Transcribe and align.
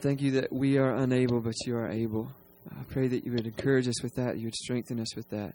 Thank 0.00 0.22
you 0.22 0.30
that 0.32 0.52
we 0.52 0.78
are 0.78 0.94
unable, 0.94 1.40
but 1.40 1.54
you 1.66 1.76
are 1.76 1.90
able. 1.90 2.30
I 2.70 2.84
pray 2.84 3.08
that 3.08 3.24
you 3.24 3.32
would 3.32 3.46
encourage 3.46 3.88
us 3.88 4.00
with 4.00 4.14
that. 4.14 4.38
You 4.38 4.44
would 4.44 4.54
strengthen 4.54 5.00
us 5.00 5.16
with 5.16 5.28
that. 5.30 5.54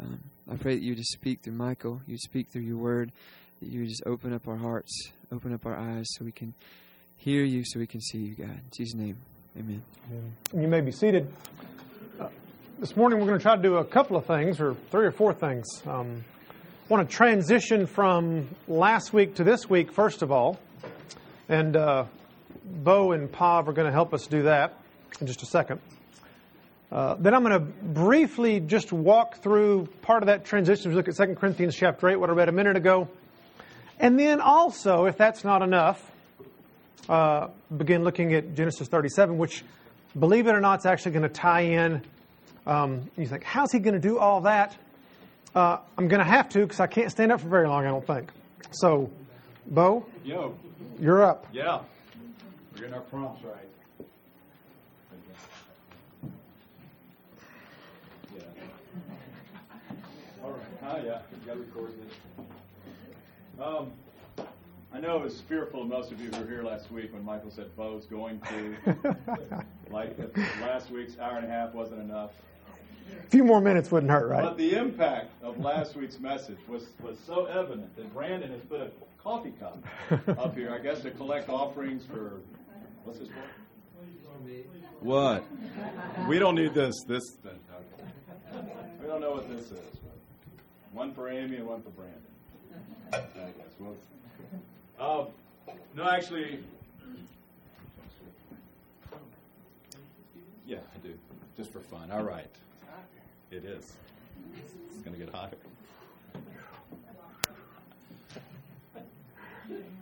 Um, 0.00 0.18
I 0.50 0.56
pray 0.56 0.74
that 0.74 0.82
you 0.82 0.90
would 0.90 0.98
just 0.98 1.12
speak 1.12 1.42
through 1.42 1.52
Michael. 1.52 2.00
You 2.06 2.14
would 2.14 2.20
speak 2.20 2.48
through 2.48 2.62
your 2.62 2.76
word. 2.76 3.12
That 3.60 3.68
you 3.68 3.80
would 3.80 3.88
just 3.88 4.02
open 4.04 4.32
up 4.32 4.48
our 4.48 4.56
hearts, 4.56 5.12
open 5.30 5.54
up 5.54 5.64
our 5.64 5.76
eyes 5.76 6.06
so 6.08 6.24
we 6.24 6.32
can 6.32 6.54
hear 7.18 7.44
you, 7.44 7.62
so 7.64 7.78
we 7.78 7.86
can 7.86 8.00
see 8.00 8.18
you, 8.18 8.34
God. 8.34 8.50
In 8.50 8.62
Jesus' 8.76 8.94
name, 8.94 9.16
amen. 9.56 9.82
You 10.52 10.66
may 10.66 10.80
be 10.80 10.90
seated. 10.90 11.32
Uh, 12.18 12.28
this 12.80 12.96
morning 12.96 13.20
we're 13.20 13.26
going 13.26 13.38
to 13.38 13.42
try 13.42 13.54
to 13.54 13.62
do 13.62 13.76
a 13.76 13.84
couple 13.84 14.16
of 14.16 14.26
things, 14.26 14.60
or 14.60 14.74
three 14.90 15.06
or 15.06 15.12
four 15.12 15.32
things. 15.32 15.66
Um, 15.86 16.24
I 16.50 16.92
want 16.92 17.08
to 17.08 17.16
transition 17.16 17.86
from 17.86 18.48
last 18.66 19.12
week 19.12 19.36
to 19.36 19.44
this 19.44 19.70
week, 19.70 19.92
first 19.92 20.22
of 20.22 20.32
all. 20.32 20.58
And 21.48 21.76
uh, 21.76 22.06
Bo 22.64 23.12
and 23.12 23.30
Pav 23.30 23.68
are 23.68 23.72
going 23.72 23.86
to 23.86 23.92
help 23.92 24.14
us 24.14 24.26
do 24.26 24.42
that 24.44 24.78
in 25.20 25.26
just 25.26 25.42
a 25.42 25.46
second. 25.46 25.80
Uh, 26.92 27.16
then 27.18 27.34
I'm 27.34 27.42
going 27.42 27.54
to 27.54 27.60
briefly 27.60 28.60
just 28.60 28.92
walk 28.92 29.42
through 29.42 29.88
part 30.02 30.22
of 30.22 30.28
that 30.28 30.44
transition. 30.44 30.90
We 30.90 30.96
look 30.96 31.08
at 31.08 31.16
2 31.16 31.34
Corinthians 31.34 31.74
chapter 31.74 32.08
8, 32.08 32.16
what 32.16 32.30
I 32.30 32.34
read 32.34 32.48
a 32.48 32.52
minute 32.52 32.76
ago. 32.76 33.08
And 33.98 34.18
then 34.18 34.40
also, 34.40 35.06
if 35.06 35.16
that's 35.16 35.44
not 35.44 35.62
enough, 35.62 36.10
uh, 37.08 37.48
begin 37.76 38.04
looking 38.04 38.34
at 38.34 38.54
Genesis 38.54 38.88
37, 38.88 39.36
which, 39.38 39.64
believe 40.18 40.46
it 40.46 40.54
or 40.54 40.60
not, 40.60 40.80
is 40.80 40.86
actually 40.86 41.12
going 41.12 41.22
to 41.22 41.28
tie 41.28 41.62
in. 41.62 42.02
Um, 42.66 43.10
you 43.16 43.26
think, 43.26 43.44
how's 43.44 43.72
he 43.72 43.78
going 43.78 43.94
to 43.94 44.00
do 44.00 44.18
all 44.18 44.42
that? 44.42 44.76
Uh, 45.54 45.78
I'm 45.98 46.08
going 46.08 46.20
to 46.24 46.30
have 46.30 46.48
to 46.50 46.60
because 46.60 46.80
I 46.80 46.86
can't 46.86 47.10
stand 47.10 47.30
up 47.32 47.40
for 47.40 47.48
very 47.48 47.68
long, 47.68 47.84
I 47.84 47.88
don't 47.88 48.06
think. 48.06 48.30
So, 48.72 49.10
Bo, 49.66 50.06
Yo, 50.24 50.56
you're 51.00 51.24
up. 51.24 51.46
yeah. 51.52 51.80
We're 52.74 52.80
getting 52.80 52.94
our 52.94 53.02
prompts 53.02 53.44
right. 53.44 53.68
Yeah. 58.34 58.42
All 60.42 60.50
right. 60.50 60.60
Ah, 60.82 60.96
yeah. 60.96 61.20
You 61.30 61.46
got 61.46 61.52
to 61.54 61.60
record 61.60 61.92
this. 62.00 62.44
Um, 63.64 63.92
I 64.92 64.98
know 64.98 65.18
it 65.18 65.22
was 65.22 65.40
fearful 65.42 65.82
of 65.82 65.88
most 65.88 66.10
of 66.10 66.20
you 66.20 66.30
who 66.30 66.40
were 66.40 66.48
here 66.48 66.62
last 66.64 66.90
week 66.90 67.12
when 67.12 67.24
Michael 67.24 67.52
said 67.52 67.74
Bo's 67.76 68.06
going 68.06 68.40
to. 68.40 68.76
like 69.90 70.16
last 70.60 70.90
week's 70.90 71.16
hour 71.20 71.36
and 71.36 71.46
a 71.46 71.48
half 71.48 71.74
wasn't 71.74 72.00
enough. 72.00 72.32
A 73.24 73.30
few 73.30 73.44
more 73.44 73.60
minutes 73.60 73.92
wouldn't 73.92 74.10
hurt, 74.10 74.28
right? 74.28 74.42
But 74.42 74.56
the 74.56 74.74
impact 74.74 75.30
of 75.44 75.60
last 75.60 75.94
week's 75.94 76.18
message 76.18 76.58
was, 76.66 76.86
was 77.00 77.18
so 77.24 77.44
evident 77.46 77.94
that 77.96 78.12
Brandon 78.12 78.50
has 78.50 78.62
put 78.62 78.80
a 78.80 78.90
coffee 79.22 79.52
cup 79.60 79.82
up 80.38 80.56
here, 80.56 80.72
I 80.72 80.78
guess, 80.78 81.02
to 81.02 81.12
collect 81.12 81.48
offerings 81.48 82.04
for 82.04 82.40
what's 83.04 83.18
this 83.18 83.28
for? 83.28 83.34
What? 85.00 85.44
We 86.28 86.38
don't 86.38 86.54
need 86.54 86.74
this. 86.74 86.94
This. 87.06 87.22
Okay. 87.44 87.56
We 89.00 89.06
don't 89.06 89.20
know 89.20 89.32
what 89.32 89.48
this 89.48 89.70
is. 89.70 89.78
One 90.92 91.12
for 91.12 91.28
Amy 91.28 91.56
and 91.56 91.66
one 91.66 91.82
for 91.82 91.90
Brandon. 91.90 92.22
I 93.12 93.18
guess. 93.18 93.74
Well, 93.78 93.96
uh, 94.98 95.72
no, 95.94 96.08
actually. 96.08 96.60
Yeah, 100.66 100.78
I 100.94 100.98
do. 101.06 101.14
Just 101.56 101.70
for 101.72 101.80
fun. 101.80 102.10
All 102.10 102.22
right. 102.22 102.48
It 103.50 103.64
is. 103.64 103.92
It's 104.90 105.02
going 105.04 105.18
to 105.18 105.24
get 105.24 105.34
hotter. 105.34 105.56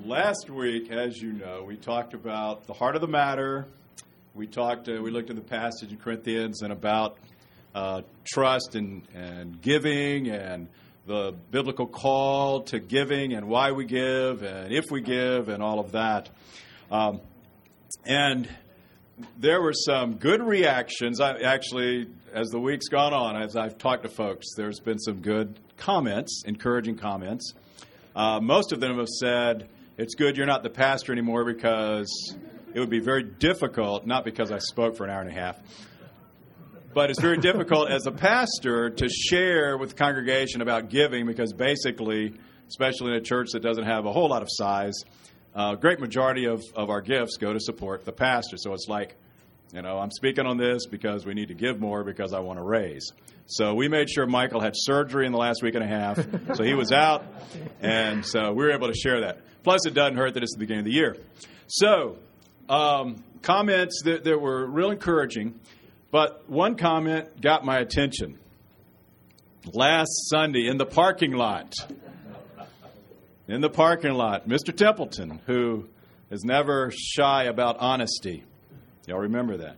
Last 0.05 0.51
week, 0.51 0.91
as 0.91 1.23
you 1.23 1.33
know, 1.33 1.63
we 1.63 1.77
talked 1.77 2.15
about 2.15 2.67
the 2.67 2.73
heart 2.73 2.97
of 2.97 3.01
the 3.01 3.07
matter. 3.07 3.67
We 4.35 4.49
talked. 4.49 4.89
Uh, 4.89 5.01
we 5.01 5.13
looked 5.13 5.31
at 5.31 5.37
the 5.37 5.43
passage 5.43 5.93
in 5.93 5.99
Corinthians 5.99 6.63
and 6.63 6.73
about 6.73 7.17
uh, 7.73 8.03
trust 8.25 8.75
and, 8.75 9.07
and 9.15 9.63
giving 9.63 10.29
and 10.31 10.69
the 11.07 11.35
biblical 11.53 11.87
call 11.87 12.63
to 12.63 12.81
giving 12.81 13.35
and 13.35 13.47
why 13.47 13.71
we 13.71 13.85
give 13.85 14.43
and 14.43 14.73
if 14.73 14.91
we 14.91 15.01
give 15.01 15.49
and 15.49 15.63
all 15.63 15.79
of 15.79 15.93
that. 15.93 16.29
Um, 16.91 17.21
and 18.05 18.49
there 19.39 19.63
were 19.63 19.75
some 19.75 20.17
good 20.17 20.43
reactions. 20.43 21.21
I 21.21 21.39
actually, 21.39 22.09
as 22.33 22.49
the 22.49 22.59
week's 22.59 22.89
gone 22.89 23.15
on, 23.15 23.41
as 23.41 23.55
I've 23.55 23.79
talked 23.79 24.03
to 24.03 24.09
folks, 24.09 24.47
there's 24.57 24.81
been 24.81 24.99
some 24.99 25.21
good 25.21 25.61
comments, 25.77 26.43
encouraging 26.47 26.97
comments. 26.97 27.55
Uh, 28.15 28.41
most 28.41 28.73
of 28.73 28.81
them 28.81 28.99
have 28.99 29.09
said, 29.09 29.69
It's 29.97 30.15
good 30.15 30.37
you're 30.37 30.47
not 30.47 30.63
the 30.63 30.71
pastor 30.71 31.13
anymore 31.13 31.45
because 31.45 32.37
it 32.75 32.81
would 32.81 32.91
be 32.91 33.01
very 33.01 33.23
difficult, 33.23 34.07
not 34.07 34.25
because 34.25 34.51
I 34.51 34.59
spoke 34.59 34.97
for 34.97 35.05
an 35.05 35.11
hour 35.11 35.21
and 35.21 35.31
a 35.31 35.35
half, 35.35 35.59
but 36.95 37.11
it's 37.11 37.21
very 37.21 37.39
difficult 37.39 37.91
as 37.91 38.07
a 38.07 38.13
pastor 38.13 38.91
to 38.91 39.09
share 39.09 39.79
with 39.79 39.91
the 39.91 39.95
congregation 39.95 40.61
about 40.61 40.91
giving 40.91 41.27
because 41.27 41.53
basically, 41.53 42.35
especially 42.69 43.13
in 43.13 43.17
a 43.17 43.21
church 43.21 43.49
that 43.53 43.61
doesn't 43.61 43.85
have 43.85 44.05
a 44.05 44.13
whole 44.13 44.29
lot 44.29 44.43
of 44.43 44.49
size, 44.51 44.95
a 45.55 45.77
great 45.77 46.01
majority 46.01 46.47
of, 46.47 46.63
of 46.75 46.91
our 46.91 47.01
gifts 47.01 47.37
go 47.39 47.53
to 47.53 47.61
support 47.61 48.05
the 48.05 48.13
pastor. 48.13 48.57
So 48.59 48.75
it's 48.75 48.89
like, 48.89 49.17
you 49.73 49.81
know, 49.81 49.99
I'm 49.99 50.11
speaking 50.11 50.45
on 50.45 50.59
this 50.59 50.87
because 50.87 51.25
we 51.25 51.33
need 51.33 51.49
to 51.49 51.55
give 51.55 51.81
more 51.81 52.05
because 52.05 52.35
I 52.35 52.41
want 52.41 52.59
to 52.59 52.63
raise. 52.63 53.11
So 53.47 53.73
we 53.75 53.89
made 53.89 54.11
sure 54.11 54.27
Michael 54.27 54.61
had 54.61 54.75
surgery 54.77 55.25
in 55.25 55.33
the 55.33 55.39
last 55.39 55.63
week 55.63 55.75
and 55.75 55.83
a 55.83 55.87
half. 55.87 56.19
so 56.55 56.63
he 56.63 56.75
was 56.75 56.93
out, 56.93 57.25
and 57.81 58.25
so 58.25 58.53
we 58.53 58.65
were 58.65 58.73
able 58.73 58.89
to 58.89 58.95
share 58.95 59.23
that. 59.23 59.41
Plus, 59.63 59.87
it 59.87 59.95
doesn't 59.95 60.17
hurt 60.17 60.35
that 60.35 60.43
it's 60.43 60.53
the 60.53 60.59
beginning 60.59 60.81
of 60.81 60.85
the 60.85 60.93
year. 60.93 61.17
So, 61.69 62.19
um, 62.69 63.25
comments 63.41 64.03
that, 64.05 64.25
that 64.25 64.39
were 64.39 64.67
real 64.67 64.91
encouraging, 64.91 65.59
but 66.11 66.49
one 66.51 66.77
comment 66.77 67.41
got 67.41 67.65
my 67.65 67.79
attention. 67.79 68.39
Last 69.73 70.11
Sunday 70.29 70.67
in 70.67 70.77
the 70.77 70.85
parking 70.85 71.33
lot, 71.33 71.73
in 73.49 73.63
the 73.63 73.71
parking 73.71 74.13
lot, 74.13 74.47
Mr. 74.47 74.77
Templeton, 74.77 75.41
who 75.47 75.89
is 76.31 76.45
never 76.45 76.91
shy 76.95 77.45
about 77.45 77.79
honesty. 77.79 78.45
Y'all 79.07 79.19
remember 79.19 79.57
that? 79.57 79.77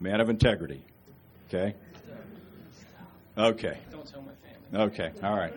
Man 0.00 0.20
of 0.20 0.28
integrity. 0.28 0.82
Okay? 1.48 1.74
Okay. 3.38 3.78
Don't 3.90 4.06
tell 4.06 4.22
my 4.22 4.32
family. 4.70 4.92
Okay. 4.92 5.12
All 5.22 5.36
right. 5.36 5.54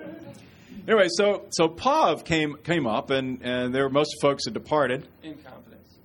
Anyway, 0.87 1.07
so 1.09 1.45
so 1.49 1.67
Pav 1.67 2.23
came 2.23 2.55
came 2.63 2.87
up, 2.87 3.09
and 3.09 3.41
and 3.43 3.75
there 3.75 3.83
were 3.83 3.89
most 3.89 4.15
folks 4.21 4.45
had 4.45 4.53
departed. 4.53 5.07
In 5.23 5.35
confidence. 5.35 5.97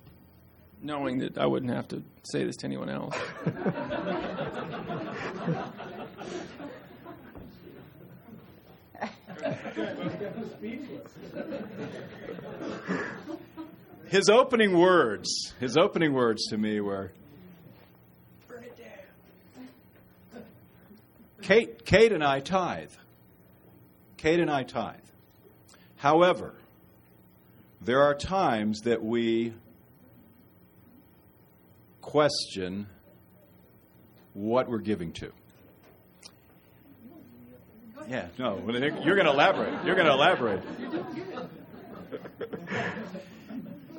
Knowing 0.81 1.19
that 1.19 1.37
I 1.37 1.45
wouldn't 1.45 1.73
have 1.73 1.87
to 1.89 2.03
say 2.23 2.43
this 2.43 2.57
to 2.57 2.65
anyone 2.65 2.89
else. 2.89 3.15
His 14.07 14.29
opening 14.29 14.77
words, 14.77 15.53
his 15.59 15.77
opening 15.77 16.13
words 16.13 16.47
to 16.49 16.57
me 16.57 16.79
were, 16.79 17.11
Kate, 21.41 21.85
Kate 21.85 22.11
and 22.11 22.23
I 22.23 22.39
tithe. 22.39 22.91
Kate 24.17 24.39
and 24.39 24.49
I 24.49 24.63
tithe. 24.63 24.95
However, 25.97 26.55
there 27.81 28.01
are 28.01 28.15
times 28.15 28.81
that 28.81 29.03
we 29.03 29.53
question 32.01 32.87
what 34.33 34.69
we're 34.69 34.79
giving 34.79 35.11
to. 35.13 35.31
Yeah, 38.07 38.27
no, 38.37 38.59
you're 38.67 39.15
going 39.15 39.25
to 39.25 39.31
elaborate. 39.31 39.83
You're 39.85 39.95
going 39.95 40.07
to 40.07 40.13
elaborate. 40.13 40.61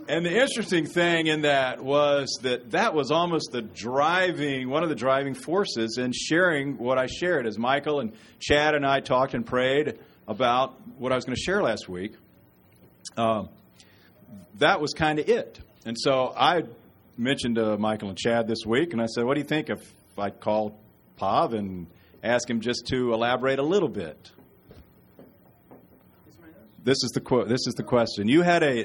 And 0.08 0.24
the 0.24 0.30
interesting 0.30 0.86
thing 0.86 1.26
in 1.26 1.42
that 1.42 1.82
was 1.82 2.38
that 2.42 2.70
that 2.70 2.94
was 2.94 3.10
almost 3.10 3.50
the 3.50 3.62
driving, 3.62 4.70
one 4.70 4.84
of 4.84 4.88
the 4.88 4.94
driving 4.94 5.34
forces 5.34 5.98
in 5.98 6.12
sharing 6.12 6.78
what 6.78 6.96
I 6.96 7.06
shared. 7.06 7.46
As 7.46 7.58
Michael 7.58 7.98
and 7.98 8.12
Chad 8.38 8.74
and 8.74 8.86
I 8.86 9.00
talked 9.00 9.34
and 9.34 9.44
prayed 9.44 9.98
about 10.28 10.80
what 10.98 11.10
I 11.10 11.16
was 11.16 11.24
going 11.24 11.34
to 11.34 11.42
share 11.42 11.60
last 11.60 11.88
week, 11.88 12.14
um, 13.16 13.48
that 14.58 14.80
was 14.80 14.92
kind 14.92 15.18
of 15.18 15.28
it. 15.28 15.58
And 15.84 15.96
so 15.98 16.32
I 16.36 16.62
mentioned 17.16 17.56
to 17.56 17.76
Michael 17.76 18.08
and 18.08 18.18
Chad 18.18 18.46
this 18.46 18.64
week, 18.64 18.92
and 18.92 19.02
I 19.02 19.06
said, 19.06 19.24
What 19.24 19.34
do 19.34 19.40
you 19.40 19.46
think 19.46 19.70
if 19.70 19.80
I 20.16 20.30
call 20.30 20.78
Pav 21.16 21.52
and 21.52 21.88
ask 22.22 22.48
him 22.48 22.60
just 22.60 22.86
to 22.88 23.12
elaborate 23.12 23.58
a 23.58 23.64
little 23.64 23.88
bit? 23.88 24.30
This 26.84 27.02
is 27.02 27.10
the 27.10 27.20
quote. 27.20 27.48
This 27.48 27.66
is 27.66 27.74
the 27.74 27.82
question. 27.82 28.28
You 28.28 28.42
had 28.42 28.62
a 28.62 28.84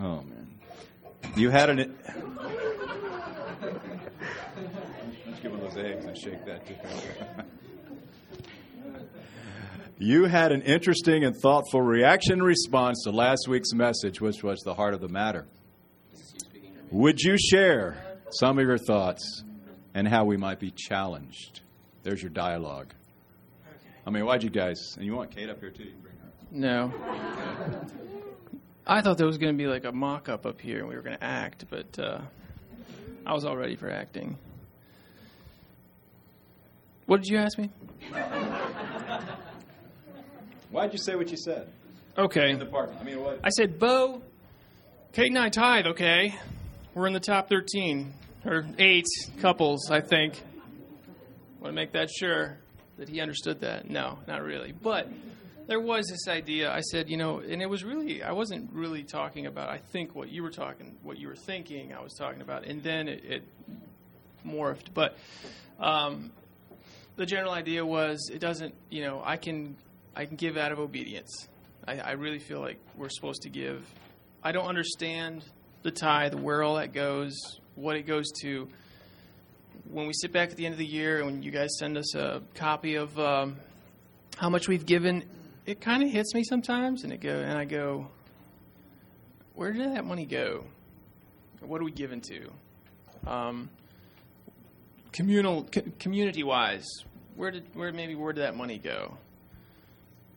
oh 0.00 0.22
man, 0.22 0.49
you 1.36 1.50
had 1.50 1.70
an. 1.70 1.96
Let's 5.26 5.40
give 5.40 5.52
one 5.52 5.60
of 5.60 5.74
those 5.74 5.84
eggs 5.84 6.04
and 6.04 6.16
shake 6.16 6.44
that. 6.46 6.62
you 9.98 10.24
had 10.24 10.52
an 10.52 10.62
interesting 10.62 11.24
and 11.24 11.36
thoughtful 11.36 11.82
reaction 11.82 12.42
response 12.42 13.02
to 13.04 13.10
last 13.10 13.48
week's 13.48 13.72
message, 13.72 14.20
which 14.20 14.42
was 14.42 14.60
the 14.60 14.74
heart 14.74 14.94
of 14.94 15.00
the 15.00 15.08
matter. 15.08 15.46
Would 16.90 17.20
you 17.20 17.36
share 17.38 17.96
some 18.30 18.58
of 18.58 18.66
your 18.66 18.78
thoughts 18.78 19.44
and 19.94 20.08
how 20.08 20.24
we 20.24 20.36
might 20.36 20.58
be 20.58 20.72
challenged? 20.72 21.60
There's 22.02 22.20
your 22.20 22.30
dialogue. 22.30 22.94
I 24.06 24.10
mean, 24.10 24.24
why'd 24.24 24.42
you 24.42 24.50
guys? 24.50 24.94
And 24.96 25.04
you 25.04 25.14
want 25.14 25.30
Kate 25.30 25.48
up 25.48 25.60
here 25.60 25.70
too? 25.70 25.84
You 25.84 25.90
can 25.92 26.00
bring 26.00 26.14
her. 26.16 26.30
No. 26.50 26.92
I 28.90 29.02
thought 29.02 29.18
there 29.18 29.26
was 29.28 29.38
going 29.38 29.56
to 29.56 29.56
be 29.56 29.68
like 29.68 29.84
a 29.84 29.92
mock 29.92 30.28
up 30.28 30.44
up 30.46 30.60
here 30.60 30.80
and 30.80 30.88
we 30.88 30.96
were 30.96 31.02
going 31.02 31.16
to 31.16 31.22
act, 31.24 31.66
but 31.70 31.96
uh, 31.96 32.20
I 33.24 33.32
was 33.32 33.44
all 33.44 33.56
ready 33.56 33.76
for 33.76 33.88
acting. 33.88 34.36
What 37.06 37.22
did 37.22 37.28
you 37.28 37.38
ask 37.38 37.56
me? 37.56 37.70
Why'd 40.72 40.92
you 40.92 40.98
say 40.98 41.14
what 41.14 41.30
you 41.30 41.36
said 41.36 41.68
Okay. 42.18 42.50
in 42.50 42.58
the 42.58 42.66
park? 42.66 42.90
I 43.00 43.04
mean, 43.04 43.20
what? 43.20 43.38
I 43.44 43.50
said, 43.50 43.78
Bo, 43.78 44.22
Kate 45.12 45.28
and 45.28 45.38
I 45.38 45.50
tied, 45.50 45.86
okay? 45.86 46.34
We're 46.92 47.06
in 47.06 47.12
the 47.12 47.20
top 47.20 47.48
13, 47.48 48.12
or 48.44 48.66
eight 48.78 49.06
couples, 49.40 49.88
I 49.88 50.00
think. 50.00 50.34
Want 51.60 51.66
to 51.66 51.72
make 51.72 51.92
that 51.92 52.10
sure 52.10 52.58
that 52.98 53.08
he 53.08 53.20
understood 53.20 53.60
that. 53.60 53.88
No, 53.88 54.18
not 54.26 54.42
really. 54.42 54.72
But 54.72 55.08
there 55.70 55.78
was 55.78 56.08
this 56.08 56.26
idea. 56.26 56.68
I 56.68 56.80
said, 56.80 57.08
you 57.08 57.16
know, 57.16 57.38
and 57.38 57.62
it 57.62 57.70
was 57.70 57.84
really, 57.84 58.24
I 58.24 58.32
wasn't 58.32 58.72
really 58.72 59.04
talking 59.04 59.46
about, 59.46 59.68
I 59.68 59.78
think, 59.78 60.16
what 60.16 60.28
you 60.28 60.42
were 60.42 60.50
talking, 60.50 60.96
what 61.04 61.16
you 61.16 61.28
were 61.28 61.36
thinking 61.36 61.94
I 61.94 62.02
was 62.02 62.12
talking 62.14 62.42
about. 62.42 62.66
And 62.66 62.82
then 62.82 63.06
it, 63.06 63.24
it 63.24 63.42
morphed. 64.44 64.86
But 64.92 65.16
um, 65.78 66.32
the 67.14 67.24
general 67.24 67.52
idea 67.52 67.86
was 67.86 68.30
it 68.34 68.40
doesn't, 68.40 68.74
you 68.90 69.04
know, 69.04 69.22
I 69.24 69.36
can, 69.36 69.76
I 70.16 70.24
can 70.24 70.34
give 70.34 70.56
out 70.56 70.72
of 70.72 70.80
obedience. 70.80 71.46
I, 71.86 71.98
I 71.98 72.10
really 72.12 72.40
feel 72.40 72.58
like 72.58 72.80
we're 72.96 73.08
supposed 73.08 73.42
to 73.42 73.48
give. 73.48 73.86
I 74.42 74.50
don't 74.50 74.66
understand 74.66 75.44
the 75.84 75.92
tithe, 75.92 76.34
where 76.34 76.64
all 76.64 76.74
that 76.78 76.92
goes, 76.92 77.38
what 77.76 77.94
it 77.94 78.08
goes 78.08 78.32
to. 78.42 78.66
When 79.88 80.08
we 80.08 80.14
sit 80.14 80.32
back 80.32 80.50
at 80.50 80.56
the 80.56 80.66
end 80.66 80.72
of 80.72 80.80
the 80.80 80.84
year 80.84 81.22
and 81.22 81.44
you 81.44 81.52
guys 81.52 81.68
send 81.78 81.96
us 81.96 82.16
a 82.16 82.42
copy 82.56 82.96
of 82.96 83.16
um, 83.20 83.58
how 84.36 84.50
much 84.50 84.66
we've 84.66 84.84
given, 84.84 85.22
it 85.70 85.80
kind 85.80 86.02
of 86.02 86.10
hits 86.10 86.34
me 86.34 86.42
sometimes, 86.42 87.04
and 87.04 87.12
it 87.12 87.20
go 87.20 87.30
and 87.30 87.56
I 87.56 87.64
go, 87.64 88.08
where 89.54 89.72
did 89.72 89.94
that 89.94 90.04
money 90.04 90.26
go? 90.26 90.64
What 91.60 91.80
are 91.80 91.84
we 91.84 91.92
giving 91.92 92.20
to? 92.22 92.50
Um, 93.26 93.70
communal, 95.12 95.64
co- 95.64 95.82
community-wise, 96.00 96.86
where 97.36 97.52
did 97.52 97.64
where 97.74 97.92
maybe 97.92 98.16
where 98.16 98.32
did 98.32 98.42
that 98.42 98.56
money 98.56 98.78
go? 98.78 99.16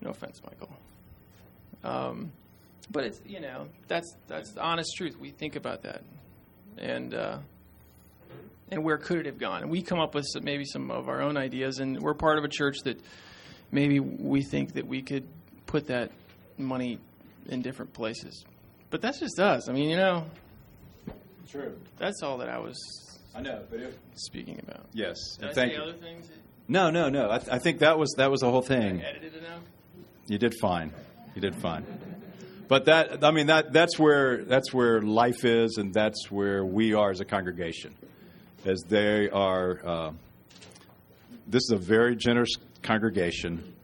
No 0.02 0.12
offense, 0.12 0.40
Michael. 0.44 0.70
Um, 1.84 2.32
but 2.92 3.06
it's 3.06 3.20
you 3.26 3.40
know 3.40 3.68
that's 3.88 4.16
that's 4.28 4.52
the 4.52 4.62
honest 4.62 4.92
truth. 4.98 5.18
We 5.20 5.32
think 5.32 5.56
about 5.56 5.84
that, 5.84 6.04
and 6.78 7.14
uh, 7.16 7.38
and 8.70 8.84
where 8.84 8.98
could 8.98 9.20
it 9.20 9.26
have 9.26 9.40
gone? 9.40 9.64
And 9.64 9.72
we 9.72 9.82
come 9.82 10.00
up 10.00 10.14
with 10.14 10.26
some, 10.28 10.44
maybe 10.44 10.66
some 10.66 10.92
of 10.92 11.10
our 11.10 11.22
own 11.22 11.38
ideas, 11.38 11.80
and 11.80 12.00
we're 12.00 12.14
part 12.14 12.38
of 12.38 12.44
a 12.44 12.50
church 12.50 12.78
that 12.84 13.00
maybe 13.74 14.00
we 14.00 14.44
think 14.44 14.74
that 14.74 14.88
we 14.88 15.02
could 15.02 15.28
put 15.66 15.88
that 15.88 16.12
money 16.58 17.00
in 17.50 17.62
different 17.62 17.92
places. 17.94 18.46
But 18.90 19.02
that's 19.02 19.20
just 19.20 19.40
us. 19.40 19.68
I 19.68 19.74
mean, 19.74 19.90
you 19.90 19.98
know, 19.98 20.25
True. 21.50 21.75
that's 21.98 22.22
all 22.22 22.38
that 22.38 22.50
I 22.50 22.60
was 22.60 22.78
I 23.36 23.42
know, 23.42 23.64
but 23.70 23.80
it, 23.80 23.98
speaking 24.16 24.60
about. 24.60 24.86
yes. 24.94 25.16
Did 25.36 25.42
and 25.42 25.52
I 25.52 25.54
thank 25.54 25.74
you. 25.74 25.81
other 25.81 25.94
things? 25.94 26.28
that 26.28 26.38
No, 26.68 26.92
no, 26.92 27.10
no. 27.10 27.30
I, 27.30 27.42
I 27.52 27.60
think 27.60 27.80
that 27.80 27.98
was 27.98 28.14
that 28.18 28.30
was 28.30 28.42
the 28.42 28.52
whole 28.52 28.62
thing. 28.62 29.02
Edited 29.02 29.36
enough? 29.36 29.64
You 30.28 30.38
did 30.38 30.54
fine. 30.62 30.94
You 31.36 31.42
did 31.42 31.56
fine. 31.56 31.86
But 32.68 32.86
that 32.86 33.24
I 33.24 33.31
mean 33.31 33.48
that 33.48 33.74
that's 33.74 33.98
where 33.98 34.44
that's 34.46 34.72
where 34.72 35.02
life 35.02 35.44
is, 35.44 35.78
and 35.78 35.94
that's 35.94 36.30
where 36.31 36.64
we 36.64 36.94
are 36.94 37.10
as 37.10 37.20
a 37.20 37.25
congregation, 37.25 37.96
as 38.66 38.84
they 38.88 39.30
are. 39.30 39.81
Uh, 39.86 40.12
this 41.54 41.66
is 41.66 41.72
a 41.72 41.78
very 41.78 42.16
generous 42.16 42.50
congregation. 42.82 43.76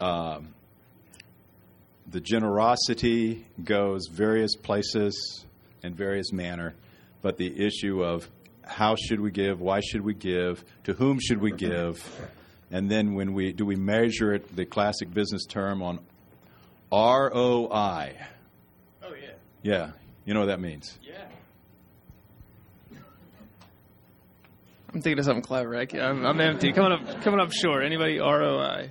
Um, 0.00 0.48
the 2.08 2.20
generosity 2.20 3.46
goes 3.62 4.08
various 4.10 4.56
places 4.56 5.44
in 5.84 5.94
various 5.94 6.32
manner, 6.32 6.74
but 7.22 7.36
the 7.36 7.64
issue 7.64 8.02
of 8.02 8.28
how 8.64 8.96
should 8.96 9.20
we 9.20 9.30
give, 9.30 9.60
why 9.60 9.78
should 9.78 10.00
we 10.00 10.12
give, 10.12 10.64
to 10.82 10.92
whom 10.92 11.20
should 11.20 11.40
we 11.40 11.52
give, 11.52 12.04
and 12.72 12.90
then 12.90 13.14
when 13.14 13.32
we 13.32 13.52
do 13.52 13.64
we 13.64 13.76
measure 13.76 14.34
it, 14.34 14.56
the 14.56 14.66
classic 14.66 15.14
business 15.14 15.46
term 15.46 15.82
on 15.82 16.00
ROI. 16.90 18.12
Oh 19.04 19.14
yeah, 19.14 19.30
Yeah, 19.62 19.90
you 20.24 20.34
know 20.34 20.40
what 20.40 20.46
that 20.46 20.60
means. 20.60 20.98
yeah. 21.00 21.28
I'm 24.96 25.02
thinking 25.02 25.18
of 25.18 25.26
something 25.26 25.42
clever. 25.42 25.76
I 25.76 25.86
I'm, 26.00 26.24
I'm 26.24 26.40
empty. 26.40 26.72
Coming 26.72 26.92
up, 26.92 27.20
coming 27.20 27.38
up 27.38 27.52
short. 27.52 27.84
Anybody? 27.84 28.18
ROI, 28.18 28.88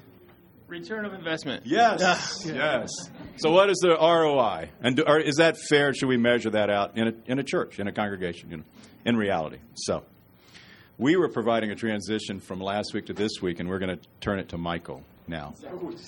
return 0.68 1.04
of 1.04 1.14
investment. 1.14 1.66
Yes, 1.66 2.44
yes. 2.46 2.92
So, 3.38 3.52
what 3.52 3.72
is 3.72 3.78
the 3.82 3.98
ROI, 4.00 4.70
and 4.82 4.98
do, 4.98 5.04
or 5.08 5.20
is 5.20 5.38
that 5.38 5.58
fair? 5.58 5.96
Should 5.96 6.08
we 6.08 6.18
measure 6.18 6.52
that 6.52 6.70
out 6.70 6.96
in 6.96 7.08
a 7.08 7.14
in 7.26 7.40
a 7.40 7.44
church, 7.44 7.80
in 7.80 7.88
a 7.88 7.92
congregation, 7.92 8.52
you 8.52 8.58
know, 8.58 8.64
in 9.04 9.18
reality? 9.18 9.58
So, 9.74 10.04
we 11.00 11.16
were 11.16 11.28
providing 11.28 11.72
a 11.72 11.76
transition 11.76 12.40
from 12.40 12.62
last 12.62 12.94
week 12.94 13.08
to 13.08 13.14
this 13.14 13.42
week, 13.42 13.60
and 13.60 13.68
we're 13.68 13.80
going 13.80 13.98
to 13.98 14.04
turn 14.22 14.38
it 14.38 14.50
to 14.50 14.60
Michael 14.60 15.02
now. 15.28 15.56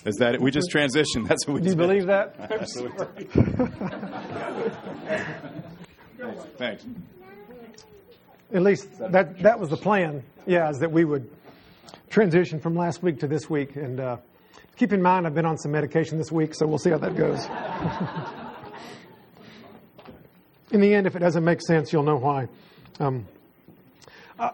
Is 0.06 0.18
that 0.18 0.36
it? 0.36 0.42
We 0.42 0.52
just 0.52 0.70
transitioned. 0.72 1.28
That's 1.28 1.48
what 1.48 1.56
we 1.56 1.62
Do 1.62 1.64
Do 1.64 1.70
you 1.72 1.76
did. 1.76 1.78
believe 1.78 2.06
that? 2.06 2.36
Absolutely. 2.52 3.26
Thanks. 6.60 6.86
At 8.54 8.62
least 8.62 8.88
that 9.00 9.40
that 9.40 9.60
was 9.60 9.70
the 9.70 9.78
plan. 9.78 10.24
Yeah, 10.46 10.70
is 10.70 10.80
that 10.80 10.92
we 10.92 11.04
would 11.04 11.30
transition 12.10 12.62
from 12.62 12.76
last 12.76 13.04
week 13.04 13.20
to 13.20 13.28
this 13.28 13.50
week. 13.50 13.76
And 13.76 14.00
uh, 14.00 14.18
keep 14.78 14.94
in 14.94 15.02
mind, 15.02 15.28
I've 15.28 15.36
been 15.36 15.46
on 15.46 15.58
some 15.58 15.74
medication 15.74 16.18
this 16.18 16.32
week, 16.32 16.56
so 16.56 16.66
we'll 16.66 16.78
see 16.78 16.92
how 16.92 16.98
that 17.00 17.18
goes. 17.18 17.46
in 20.72 20.80
the 20.80 20.94
end, 20.94 21.08
if 21.08 21.18
it 21.18 21.20
doesn't 21.20 21.44
make 21.44 21.62
sense, 21.62 21.92
you'll 21.92 22.04
know 22.04 22.16
why. 22.16 22.48
Um, 23.02 23.28
uh, 24.40 24.52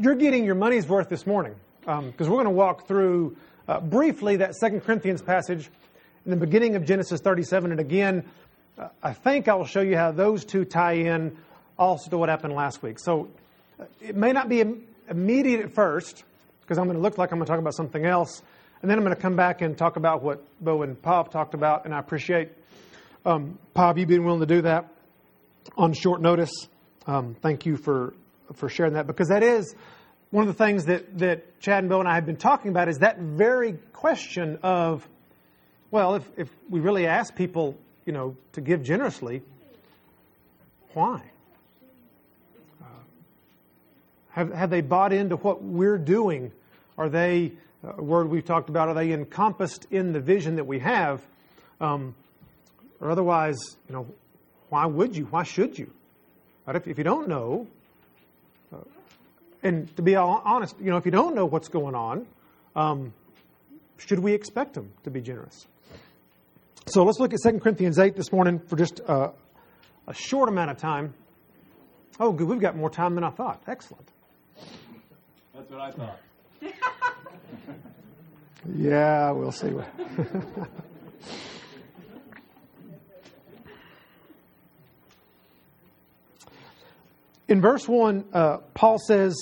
you're 0.00 0.16
getting 0.16 0.44
your 0.44 0.56
money's 0.56 0.88
worth 0.88 1.08
this 1.08 1.24
morning 1.24 1.54
because 1.80 2.28
we're 2.28 2.36
going 2.36 2.44
to 2.46 2.50
walk 2.50 2.88
through 2.88 3.36
uh, 3.68 3.80
briefly 3.80 4.36
that 4.36 4.56
Second 4.56 4.80
Corinthians 4.80 5.22
passage 5.22 5.70
in 6.24 6.32
the 6.32 6.36
beginning 6.36 6.74
of 6.74 6.84
Genesis 6.84 7.20
37, 7.20 7.70
and 7.70 7.80
again, 7.80 8.24
uh, 8.76 8.88
I 9.02 9.12
think 9.12 9.46
I 9.46 9.54
will 9.54 9.64
show 9.64 9.80
you 9.80 9.96
how 9.96 10.10
those 10.10 10.44
two 10.44 10.64
tie 10.64 10.94
in 10.94 11.36
also 11.78 12.10
to 12.10 12.18
what 12.18 12.28
happened 12.28 12.54
last 12.54 12.82
week. 12.82 12.98
So 12.98 13.28
it 14.00 14.16
may 14.16 14.32
not 14.32 14.48
be 14.48 14.62
immediate 15.08 15.60
at 15.60 15.72
first 15.72 16.24
because 16.60 16.78
I'm 16.78 16.84
going 16.84 16.96
to 16.96 17.02
look 17.02 17.16
like 17.18 17.32
I'm 17.32 17.38
going 17.38 17.46
to 17.46 17.50
talk 17.50 17.60
about 17.60 17.74
something 17.74 18.04
else, 18.04 18.42
and 18.82 18.90
then 18.90 18.98
I'm 18.98 19.04
going 19.04 19.16
to 19.16 19.20
come 19.20 19.36
back 19.36 19.62
and 19.62 19.76
talk 19.76 19.96
about 19.96 20.22
what 20.22 20.44
Bo 20.60 20.82
and 20.82 21.00
Pav 21.00 21.30
talked 21.30 21.54
about, 21.54 21.84
and 21.84 21.94
I 21.94 21.98
appreciate 21.98 22.50
um, 23.24 23.58
Pav 23.74 23.98
you 23.98 24.06
being 24.06 24.24
willing 24.24 24.40
to 24.40 24.46
do 24.46 24.62
that 24.62 24.88
on 25.76 25.92
short 25.92 26.20
notice. 26.20 26.52
Um, 27.06 27.36
thank 27.40 27.66
you 27.66 27.76
for 27.76 28.14
for 28.54 28.68
sharing 28.68 28.94
that 28.94 29.06
because 29.06 29.28
that 29.28 29.42
is 29.42 29.74
one 30.30 30.46
of 30.46 30.56
the 30.56 30.64
things 30.64 30.86
that 30.86 31.18
that 31.18 31.60
Chad 31.60 31.80
and 31.80 31.88
Bo 31.88 32.00
and 32.00 32.08
I 32.08 32.14
have 32.14 32.26
been 32.26 32.36
talking 32.36 32.70
about 32.70 32.88
is 32.88 32.98
that 32.98 33.18
very 33.18 33.74
question 33.92 34.58
of 34.62 35.08
well, 35.90 36.16
if 36.16 36.28
if 36.36 36.48
we 36.68 36.80
really 36.80 37.06
ask 37.06 37.34
people, 37.34 37.76
you 38.04 38.12
know, 38.12 38.36
to 38.52 38.60
give 38.60 38.82
generously, 38.82 39.42
why? 40.92 41.22
Have 44.30 44.52
have 44.52 44.70
they 44.70 44.80
bought 44.80 45.12
into 45.12 45.36
what 45.36 45.62
we're 45.62 45.98
doing? 45.98 46.52
Are 46.96 47.08
they 47.08 47.52
a 47.82 48.02
word 48.02 48.28
we've 48.28 48.44
talked 48.44 48.68
about? 48.68 48.88
Are 48.88 48.94
they 48.94 49.12
encompassed 49.12 49.86
in 49.90 50.12
the 50.12 50.20
vision 50.20 50.56
that 50.56 50.66
we 50.66 50.80
have? 50.80 51.22
Um, 51.80 52.14
or 53.00 53.10
otherwise, 53.10 53.58
you 53.88 53.94
know, 53.94 54.06
why 54.68 54.86
would 54.86 55.16
you? 55.16 55.24
Why 55.26 55.44
should 55.44 55.78
you? 55.78 55.90
But 56.66 56.76
if, 56.76 56.88
if 56.88 56.98
you 56.98 57.04
don't 57.04 57.28
know, 57.28 57.66
uh, 58.72 58.78
and 59.62 59.94
to 59.96 60.02
be 60.02 60.16
honest, 60.16 60.74
you 60.80 60.90
know, 60.90 60.96
if 60.96 61.06
you 61.06 61.12
don't 61.12 61.34
know 61.34 61.46
what's 61.46 61.68
going 61.68 61.94
on, 61.94 62.26
um, 62.76 63.14
should 63.96 64.18
we 64.18 64.32
expect 64.32 64.74
them 64.74 64.92
to 65.04 65.10
be 65.10 65.20
generous? 65.20 65.66
So 66.86 67.04
let's 67.04 67.18
look 67.18 67.32
at 67.32 67.40
2 67.42 67.60
Corinthians 67.60 67.98
8 67.98 68.16
this 68.16 68.32
morning 68.32 68.58
for 68.60 68.76
just 68.76 69.00
uh, 69.06 69.30
a 70.06 70.14
short 70.14 70.48
amount 70.48 70.70
of 70.70 70.78
time. 70.78 71.14
Oh, 72.20 72.32
good. 72.32 72.48
We've 72.48 72.60
got 72.60 72.76
more 72.76 72.90
time 72.90 73.14
than 73.14 73.24
I 73.24 73.30
thought. 73.30 73.62
Excellent. 73.66 74.08
That's 75.68 75.70
what 75.70 75.80
I 75.80 75.90
thought. 75.90 76.20
Yeah, 78.76 79.30
we'll 79.30 79.52
see. 79.52 79.68
In 87.48 87.62
verse 87.62 87.88
1, 87.88 88.24
uh, 88.32 88.58
Paul 88.74 88.98
says 88.98 89.34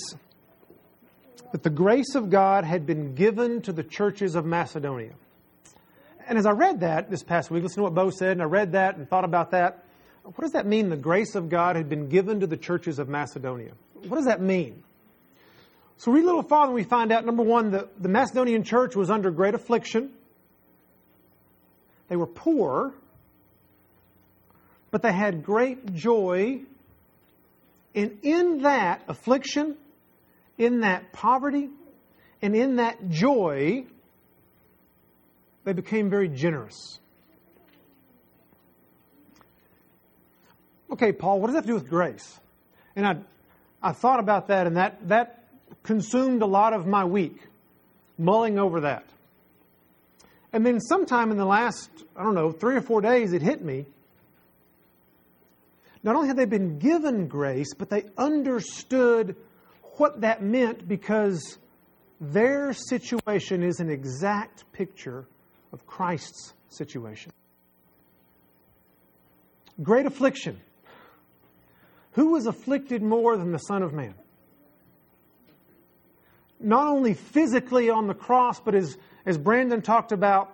that 1.51 1.63
the 1.63 1.69
grace 1.69 2.15
of 2.15 2.29
God 2.29 2.63
had 2.63 2.85
been 2.85 3.15
given 3.15 3.61
to 3.63 3.73
the 3.73 3.83
churches 3.83 4.35
of 4.35 4.45
Macedonia. 4.45 5.11
And 6.25 6.37
as 6.37 6.45
I 6.45 6.51
read 6.51 6.79
that 6.81 7.09
this 7.09 7.23
past 7.23 7.51
week, 7.51 7.63
listen 7.63 7.77
to 7.77 7.83
what 7.83 7.95
Bo 7.95 8.11
said, 8.11 8.31
and 8.33 8.41
I 8.41 8.45
read 8.45 8.71
that 8.73 8.95
and 8.95 9.09
thought 9.09 9.25
about 9.25 9.51
that. 9.51 9.83
what 10.23 10.39
does 10.39 10.53
that 10.53 10.65
mean 10.65 10.89
the 10.89 10.95
grace 10.95 11.35
of 11.35 11.49
God 11.49 11.75
had 11.75 11.89
been 11.89 12.07
given 12.07 12.39
to 12.39 12.47
the 12.47 12.57
churches 12.57 12.97
of 12.97 13.09
Macedonia? 13.09 13.73
What 14.07 14.15
does 14.15 14.25
that 14.25 14.41
mean? 14.41 14.83
So, 15.99 16.11
we 16.11 16.19
read 16.19 16.25
a 16.25 16.27
little 16.27 16.43
farther, 16.43 16.67
and 16.67 16.75
we 16.75 16.83
find 16.83 17.11
out 17.11 17.25
number 17.25 17.43
one, 17.43 17.71
the, 17.71 17.89
the 17.99 18.09
Macedonian 18.09 18.63
church 18.63 18.95
was 18.95 19.09
under 19.09 19.31
great 19.31 19.55
affliction. 19.55 20.11
They 22.07 22.15
were 22.15 22.27
poor, 22.27 22.93
but 24.91 25.01
they 25.01 25.11
had 25.11 25.43
great 25.43 25.93
joy. 25.93 26.61
And 27.95 28.19
in 28.21 28.61
that 28.61 29.03
affliction, 29.07 29.75
in 30.57 30.81
that 30.81 31.11
poverty, 31.13 31.69
and 32.43 32.55
in 32.55 32.75
that 32.75 33.09
joy, 33.09 33.85
they 35.63 35.73
became 35.73 36.09
very 36.09 36.29
generous. 36.29 36.99
Okay, 40.91 41.11
Paul, 41.11 41.41
what 41.41 41.47
does 41.47 41.55
that 41.55 41.59
have 41.59 41.65
to 41.65 41.71
do 41.71 41.75
with 41.75 41.89
grace? 41.89 42.39
And 42.95 43.05
I, 43.05 43.17
I 43.81 43.91
thought 43.91 44.19
about 44.19 44.47
that, 44.47 44.67
and 44.67 44.77
that, 44.77 45.07
that 45.09 45.46
consumed 45.83 46.41
a 46.41 46.45
lot 46.45 46.73
of 46.73 46.85
my 46.87 47.05
week, 47.05 47.47
mulling 48.17 48.59
over 48.59 48.81
that. 48.81 49.05
And 50.53 50.65
then 50.65 50.79
sometime 50.79 51.31
in 51.31 51.37
the 51.37 51.45
last, 51.45 51.89
I 52.15 52.23
don't 52.23 52.35
know, 52.35 52.51
three 52.51 52.75
or 52.75 52.81
four 52.81 53.01
days, 53.01 53.33
it 53.33 53.41
hit 53.41 53.63
me. 53.63 53.85
Not 56.03 56.15
only 56.15 56.27
had 56.27 56.37
they 56.37 56.45
been 56.45 56.79
given 56.79 57.27
grace, 57.27 57.73
but 57.73 57.89
they 57.89 58.05
understood 58.17 59.35
what 59.97 60.21
that 60.21 60.41
meant 60.41 60.87
because 60.87 61.57
their 62.21 62.73
situation 62.73 63.63
is 63.63 63.79
an 63.79 63.89
exact 63.89 64.71
picture 64.71 65.27
of 65.73 65.85
Christ's 65.85 66.53
situation. 66.69 67.31
Great 69.81 70.05
affliction. 70.05 70.59
Who 72.13 72.31
was 72.31 72.47
afflicted 72.47 73.03
more 73.03 73.37
than 73.37 73.51
the 73.51 73.59
Son 73.59 73.83
of 73.83 73.93
Man? 73.93 74.15
Not 76.59 76.87
only 76.87 77.13
physically 77.13 77.89
on 77.89 78.07
the 78.07 78.13
cross, 78.13 78.59
but 78.59 78.73
as, 78.73 78.97
as 79.25 79.37
Brandon 79.37 79.81
talked 79.81 80.11
about 80.11 80.53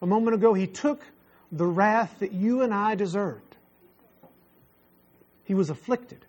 a 0.00 0.06
moment 0.06 0.34
ago, 0.34 0.54
he 0.54 0.66
took 0.66 1.04
the 1.50 1.66
wrath 1.66 2.16
that 2.20 2.32
you 2.32 2.62
and 2.62 2.72
I 2.72 2.94
deserved. 2.94 3.56
He 5.44 5.54
was 5.54 5.70
afflicted. 5.70 6.24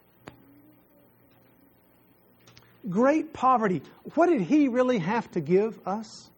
Great 2.89 3.31
poverty. 3.31 3.81
What 4.15 4.27
did 4.27 4.41
he 4.41 4.67
really 4.67 4.99
have 4.99 5.29
to 5.31 5.39
give 5.39 5.79
us? 5.87 6.29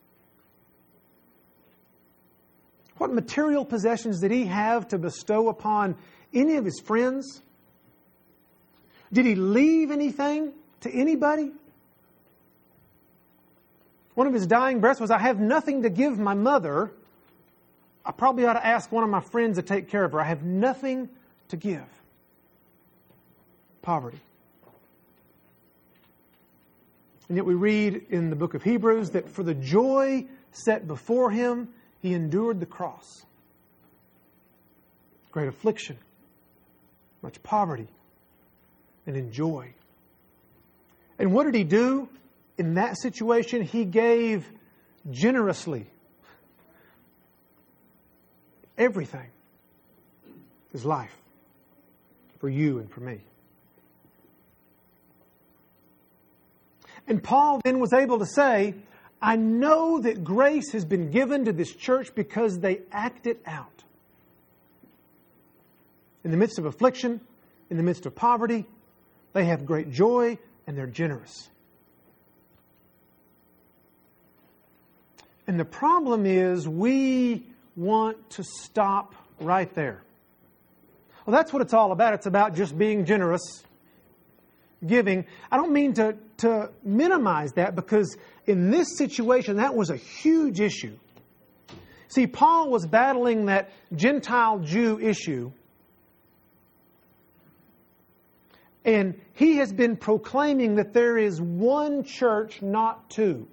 What 2.98 3.12
material 3.12 3.66
possessions 3.66 4.22
did 4.22 4.32
he 4.32 4.46
have 4.46 4.88
to 4.90 4.98
bestow 4.98 5.50
upon 5.50 5.96
any 6.34 6.56
of 6.56 6.66
his 6.66 6.80
friends? 6.80 7.42
Did 9.12 9.26
he 9.26 9.36
leave 9.36 9.92
anything 9.92 10.54
to 10.82 10.92
anybody? 10.92 11.52
One 14.16 14.28
of 14.28 14.34
his 14.34 14.48
dying 14.48 14.80
breaths 14.80 15.00
was, 15.00 15.12
I 15.12 15.20
have 15.20 15.40
nothing 15.40 15.84
to 15.84 15.90
give 15.90 16.18
my 16.18 16.34
mother. 16.34 16.92
I 18.06 18.12
probably 18.12 18.46
ought 18.46 18.54
to 18.54 18.66
ask 18.66 18.92
one 18.92 19.04
of 19.04 19.10
my 19.10 19.20
friends 19.20 19.58
to 19.58 19.62
take 19.62 19.90
care 19.90 20.04
of 20.04 20.14
her. 20.14 20.22
I 20.22 20.26
have 20.26 20.44
nothing 20.44 21.10
to 21.50 21.58
give. 21.58 21.84
Poverty. 23.82 24.20
And 27.28 27.38
yet 27.38 27.46
we 27.46 27.56
read 27.56 28.06
in 28.10 28.30
the 28.30 28.36
book 28.36 28.54
of 28.54 28.64
Hebrews 28.64 29.12
that 29.12 29.30
for 29.30 29.44
the 29.44 29.54
joy 29.54 30.26
set 30.52 30.88
before 30.88 31.32
him, 31.32 31.70
he 32.02 32.14
endured 32.14 32.60
the 32.60 32.66
cross. 32.66 33.26
Great 35.32 35.50
affliction, 35.50 35.98
much 37.22 37.42
poverty, 37.44 37.88
and 39.06 39.18
enjoy. 39.18 39.74
And 41.20 41.34
what 41.34 41.46
did 41.46 41.56
he 41.56 41.64
do 41.64 42.08
in 42.58 42.76
that 42.76 42.98
situation? 42.98 43.62
He 43.62 43.86
gave 43.86 44.50
generously 45.12 45.88
everything 48.78 49.28
his 50.72 50.86
life 50.86 51.16
for 52.40 52.50
you 52.50 52.80
and 52.80 52.92
for 52.92 53.02
me. 53.02 53.22
And 57.08 57.24
Paul 57.24 57.62
then 57.64 57.80
was 57.80 57.94
able 57.94 58.20
to 58.20 58.26
say, 58.26 58.74
I 59.22 59.36
know 59.36 60.00
that 60.00 60.24
grace 60.24 60.72
has 60.72 60.86
been 60.86 61.12
given 61.12 61.46
to 61.46 61.54
this 61.54 61.74
church 61.74 62.14
because 62.16 62.60
they 62.60 62.82
act 62.92 63.28
it 63.28 63.42
out. 63.46 63.84
In 66.24 66.32
the 66.32 66.38
midst 66.38 66.58
of 66.58 66.66
affliction, 66.66 67.22
in 67.70 67.78
the 67.78 67.84
midst 67.84 68.06
of 68.06 68.16
poverty, 68.16 68.66
they 69.34 69.46
have 69.46 69.66
great 69.66 69.92
joy 69.92 70.38
and 70.66 70.78
they're 70.78 70.88
generous. 70.88 71.50
And 75.48 75.60
the 75.60 75.66
problem 75.66 76.26
is 76.26 76.68
we 76.68 77.46
want 77.76 78.30
to 78.32 78.44
stop 78.44 79.16
right 79.40 79.74
there. 79.76 80.02
Well, 81.26 81.36
that's 81.36 81.52
what 81.52 81.62
it's 81.62 81.74
all 81.74 81.92
about. 81.92 82.14
It's 82.14 82.26
about 82.26 82.56
just 82.56 82.78
being 82.78 83.06
generous, 83.06 83.64
giving. 84.86 85.26
I 85.52 85.58
don't 85.58 85.72
mean 85.72 85.94
to, 85.94 86.16
to 86.38 86.70
minimize 86.84 87.52
that 87.54 87.76
because 87.76 88.16
in 88.46 88.70
this 88.70 88.98
situation, 88.98 89.58
that 89.58 89.76
was 89.76 89.90
a 89.90 89.98
huge 89.98 90.60
issue. 90.60 90.98
See, 92.08 92.28
Paul 92.28 92.70
was 92.70 92.86
battling 92.86 93.48
that 93.48 93.72
Gentile 93.94 94.60
Jew 94.60 95.00
issue 95.00 95.52
And 98.86 99.20
he 99.34 99.58
has 99.58 99.74
been 99.74 99.98
proclaiming 99.98 100.76
that 100.76 100.94
there 100.94 101.18
is 101.18 101.42
one 101.42 102.04
church, 102.04 102.62
not 102.62 103.10
two. 103.10 103.48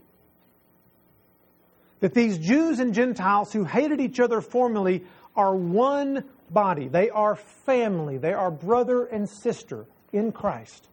That 2.02 2.14
these 2.14 2.36
Jews 2.36 2.80
and 2.80 2.92
Gentiles 2.92 3.52
who 3.52 3.62
hated 3.62 4.00
each 4.00 4.18
other 4.18 4.40
formerly 4.40 5.04
are 5.36 5.54
one 5.54 6.24
body. 6.50 6.88
They 6.88 7.10
are 7.10 7.36
family. 7.36 8.18
They 8.18 8.32
are 8.32 8.50
brother 8.50 9.04
and 9.04 9.30
sister 9.30 9.86
in 10.12 10.32
Christ. 10.32 10.88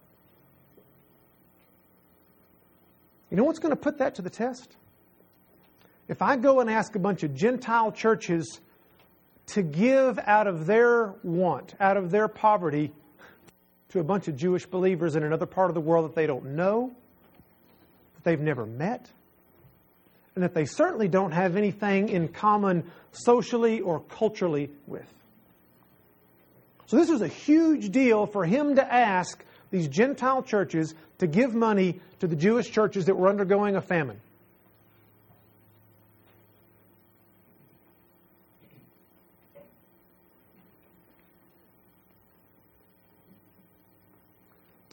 You 3.31 3.37
know 3.37 3.43
what's 3.43 3.57
going 3.57 3.71
to 3.71 3.75
put 3.75 3.97
that 3.97 4.15
to 4.15 4.21
the 4.21 4.29
test? 4.29 4.75
If 6.07 6.21
I 6.21 6.35
go 6.35 6.59
and 6.59 6.69
ask 6.69 6.95
a 6.95 6.99
bunch 6.99 7.23
of 7.23 7.33
Gentile 7.33 7.91
churches 7.91 8.61
to 9.47 9.63
give 9.63 10.19
out 10.19 10.45
of 10.45 10.67
their 10.67 11.15
want, 11.23 11.73
out 11.79 11.97
of 11.97 12.11
their 12.11 12.27
poverty, 12.27 12.91
to 13.89 13.99
a 13.99 14.03
bunch 14.03 14.27
of 14.27 14.35
Jewish 14.35 14.67
believers 14.67 15.15
in 15.15 15.23
another 15.23 15.47
part 15.47 15.71
of 15.71 15.73
the 15.73 15.81
world 15.81 16.05
that 16.05 16.15
they 16.15 16.27
don't 16.27 16.55
know, 16.55 16.91
that 18.13 18.23
they've 18.23 18.39
never 18.39 18.67
met, 18.67 19.09
and 20.35 20.43
that 20.43 20.53
they 20.53 20.65
certainly 20.65 21.07
don't 21.07 21.31
have 21.31 21.55
anything 21.55 22.09
in 22.09 22.27
common 22.27 22.89
socially 23.11 23.81
or 23.81 23.99
culturally 24.01 24.69
with. 24.87 25.05
So, 26.87 26.97
this 26.97 27.09
was 27.09 27.21
a 27.21 27.27
huge 27.27 27.91
deal 27.91 28.25
for 28.25 28.45
him 28.45 28.75
to 28.75 28.93
ask 28.93 29.43
these 29.71 29.87
Gentile 29.87 30.41
churches 30.41 30.95
to 31.19 31.27
give 31.27 31.53
money 31.53 31.99
to 32.19 32.27
the 32.27 32.35
Jewish 32.35 32.71
churches 32.71 33.05
that 33.05 33.15
were 33.15 33.29
undergoing 33.29 33.75
a 33.75 33.81
famine. 33.81 34.19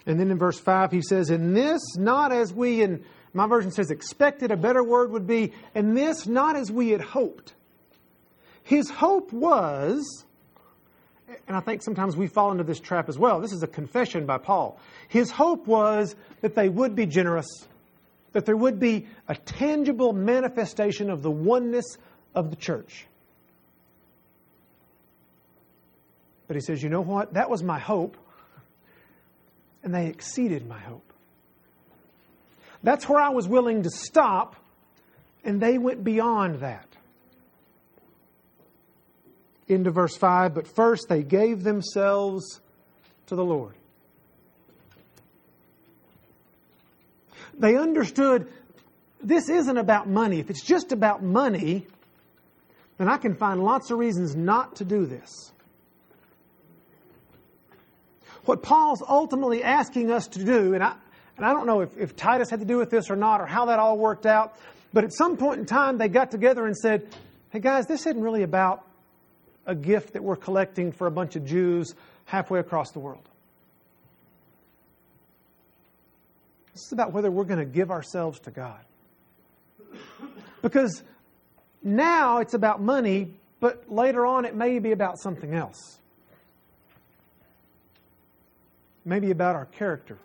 And 0.07 0.21
then 0.21 0.31
in 0.31 0.39
verse 0.39 0.59
5, 0.59 0.93
he 0.93 1.03
says, 1.03 1.31
In 1.31 1.53
this 1.53 1.81
not 1.97 2.31
as 2.31 2.53
we, 2.53 2.83
and 2.83 3.05
my 3.37 3.47
version 3.47 3.71
says 3.71 3.91
expected, 3.91 4.51
a 4.51 4.57
better 4.57 4.83
word 4.83 5.11
would 5.11 5.27
be, 5.27 5.53
and 5.75 5.97
this 5.97 6.27
not 6.27 6.57
as 6.57 6.71
we 6.71 6.91
had 6.91 7.01
hoped. 7.01 7.55
His 8.63 8.91
hope 8.91 9.33
was, 9.33 10.25
and 11.47 11.57
I 11.57 11.61
think 11.61 11.83
sometimes 11.83 12.17
we 12.17 12.27
fall 12.27 12.51
into 12.51 12.65
this 12.65 12.81
trap 12.81 13.09
as 13.09 13.19
well. 13.19 13.41
This 13.41 13.53
is 13.53 13.63
a 13.63 13.69
confession 13.69 14.27
by 14.27 14.39
Paul. 14.39 14.81
His 15.09 15.31
hope 15.31 15.67
was 15.67 16.17
that 16.41 16.55
they 16.55 16.69
would 16.69 16.97
be 16.97 17.07
generous, 17.07 17.47
that 18.33 18.47
there 18.47 18.57
would 18.57 18.81
be 18.81 19.07
a 19.29 19.37
tangible 19.37 20.13
manifestation 20.13 21.11
of 21.11 21.23
the 21.23 21.31
oneness 21.31 21.99
of 22.35 22.51
the 22.51 22.57
church. 22.57 23.07
But 26.49 26.57
he 26.57 26.61
says, 26.61 26.83
you 26.83 26.89
know 26.89 27.01
what? 27.01 27.35
That 27.35 27.51
was 27.51 27.63
my 27.63 27.79
hope 27.79 28.17
and 29.87 29.95
they 29.95 30.09
exceeded 30.09 30.67
my 30.67 30.81
hope. 30.81 31.13
That's 32.83 33.09
where 33.09 33.21
I 33.21 33.31
was 33.31 33.49
willing 33.49 33.83
to 33.83 33.91
stop, 33.91 34.57
and 35.45 35.61
they 35.61 35.79
went 35.79 36.05
beyond 36.05 36.61
that. 36.61 36.87
Into 39.69 39.91
verse 39.91 40.17
5 40.17 40.55
But 40.55 40.69
first 40.69 41.09
they 41.09 41.23
gave 41.23 41.65
themselves 41.65 42.61
to 43.27 43.35
the 43.35 43.45
Lord. 43.45 43.75
They 47.59 47.77
understood 47.77 48.53
this 49.23 49.49
isn't 49.49 49.77
about 49.77 50.09
money. 50.09 50.39
If 50.39 50.51
it's 50.51 50.63
just 50.63 50.93
about 50.93 51.23
money, 51.23 51.87
then 52.99 53.09
I 53.09 53.17
can 53.17 53.35
find 53.35 53.63
lots 53.63 53.91
of 53.91 53.99
reasons 53.99 54.37
not 54.37 54.77
to 54.77 54.85
do 54.85 55.07
this. 55.07 55.53
What 58.45 58.63
Paul's 58.63 59.03
ultimately 59.07 59.65
asking 59.65 60.13
us 60.13 60.29
to 60.29 60.45
do, 60.45 60.75
and 60.75 60.85
I, 60.85 60.95
and 61.37 61.45
I 61.45 61.53
don't 61.53 61.67
know 61.67 61.81
if, 61.81 61.97
if 61.99 62.17
Titus 62.17 62.49
had 62.51 62.61
to 62.61 62.67
do 62.67 62.79
with 62.79 62.91
this 62.91 63.11
or 63.11 63.17
not, 63.17 63.41
or 63.41 63.47
how 63.47 63.67
that 63.67 63.79
all 63.79 63.99
worked 63.99 64.27
out, 64.27 64.57
but 64.93 65.05
at 65.05 65.13
some 65.13 65.37
point 65.37 65.61
in 65.61 65.67
time, 65.67 65.99
they 65.99 66.09
got 66.09 66.31
together 66.31 66.67
and 66.67 66.77
said, 66.77 67.07
hey 67.51 67.61
guys, 67.61 67.87
this 67.87 68.07
isn't 68.07 68.23
really 68.23 68.43
about 68.43 68.85
a 69.67 69.75
gift 69.75 70.15
that 70.15 70.23
we're 70.23 70.37
collecting 70.37 70.93
for 70.93 71.07
a 71.07 71.11
bunch 71.11 71.37
of 71.37 71.45
Jews 71.45 71.95
halfway 72.25 72.61
across 72.61 72.93
the 72.93 73.01
world. 73.01 73.29
This 76.73 76.87
is 76.87 76.93
about 76.93 77.13
whether 77.13 77.31
we're 77.31 77.45
going 77.45 77.59
to 77.59 77.65
give 77.65 77.91
ourselves 77.91 78.39
to 78.41 78.51
God. 78.51 78.81
Because 80.63 81.03
now 81.83 82.39
it's 82.39 82.55
about 82.55 82.81
money, 82.81 83.33
but 83.61 83.91
later 83.91 84.27
on 84.27 84.45
it 84.45 84.55
may 84.55 84.79
be 84.79 84.93
about 84.93 85.19
something 85.19 85.55
else. 85.55 85.99
Maybe 89.05 89.31
about 89.31 89.57
our 89.57 89.67
character. 89.67 90.19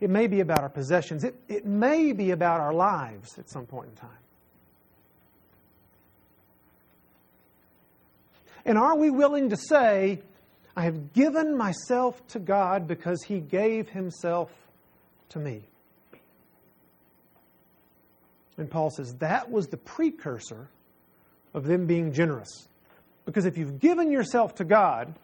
It 0.00 0.08
may 0.08 0.26
be 0.26 0.40
about 0.40 0.60
our 0.60 0.68
possessions. 0.68 1.24
It, 1.24 1.34
it 1.48 1.66
may 1.66 2.12
be 2.12 2.30
about 2.30 2.60
our 2.60 2.72
lives 2.72 3.38
at 3.38 3.50
some 3.50 3.66
point 3.66 3.90
in 3.90 3.96
time. 3.96 4.10
And 8.64 8.78
are 8.78 8.96
we 8.96 9.10
willing 9.10 9.50
to 9.50 9.56
say, 9.56 10.20
I 10.76 10.84
have 10.84 11.12
given 11.12 11.56
myself 11.56 12.26
to 12.28 12.38
God 12.38 12.86
because 12.86 13.22
He 13.22 13.40
gave 13.40 13.88
Himself 13.88 14.50
to 15.30 15.38
me? 15.38 15.62
And 18.56 18.70
Paul 18.70 18.90
says 18.90 19.14
that 19.16 19.50
was 19.50 19.68
the 19.68 19.78
precursor 19.78 20.68
of 21.54 21.64
them 21.64 21.86
being 21.86 22.12
generous. 22.12 22.68
Because 23.24 23.46
if 23.46 23.56
you've 23.56 23.80
given 23.80 24.10
yourself 24.10 24.54
to 24.56 24.64
God, 24.64 25.14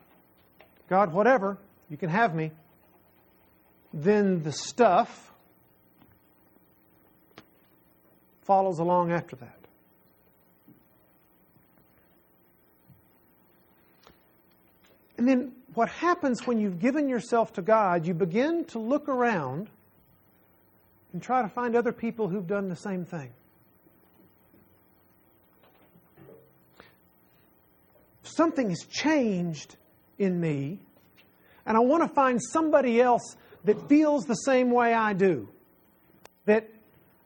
God, 0.88 1.12
whatever, 1.12 1.58
you 1.90 1.96
can 1.96 2.08
have 2.08 2.34
me, 2.34 2.50
then 3.96 4.42
the 4.42 4.52
stuff 4.52 5.32
follows 8.42 8.78
along 8.78 9.10
after 9.10 9.36
that. 9.36 9.58
And 15.16 15.26
then 15.26 15.52
what 15.72 15.88
happens 15.88 16.46
when 16.46 16.60
you've 16.60 16.78
given 16.78 17.08
yourself 17.08 17.54
to 17.54 17.62
God, 17.62 18.06
you 18.06 18.12
begin 18.12 18.66
to 18.66 18.78
look 18.78 19.08
around 19.08 19.70
and 21.14 21.22
try 21.22 21.40
to 21.40 21.48
find 21.48 21.74
other 21.74 21.92
people 21.92 22.28
who've 22.28 22.46
done 22.46 22.68
the 22.68 22.76
same 22.76 23.06
thing. 23.06 23.32
Something 28.24 28.68
has 28.68 28.84
changed 28.90 29.76
in 30.18 30.38
me, 30.38 30.80
and 31.64 31.78
I 31.78 31.80
want 31.80 32.02
to 32.02 32.14
find 32.14 32.38
somebody 32.52 33.00
else 33.00 33.36
that 33.66 33.88
feels 33.88 34.24
the 34.24 34.34
same 34.34 34.70
way 34.70 34.94
I 34.94 35.12
do. 35.12 35.48
That 36.46 36.68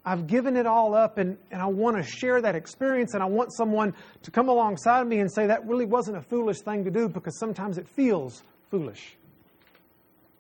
I've 0.05 0.27
given 0.27 0.57
it 0.57 0.67
all 0.67 0.95
up 0.95 1.19
and, 1.19 1.37
and 1.51 1.61
I 1.61 1.67
want 1.67 1.97
to 1.97 2.03
share 2.03 2.41
that 2.41 2.55
experience 2.55 3.15
and 3.15 3.23
I 3.23 3.27
want 3.27 3.53
someone 3.53 3.95
to 4.23 4.31
come 4.31 4.49
alongside 4.49 5.07
me 5.07 5.21
and 5.21 5.31
say 5.33 5.47
that 5.47 5.67
really 5.67 5.85
wasn't 5.85 6.17
a 6.17 6.23
foolish 6.23 6.61
thing 6.61 6.85
to 6.85 6.91
do 6.91 7.09
because 7.09 7.39
sometimes 7.39 7.79
it 7.79 7.87
feels 7.87 8.43
foolish 8.71 9.17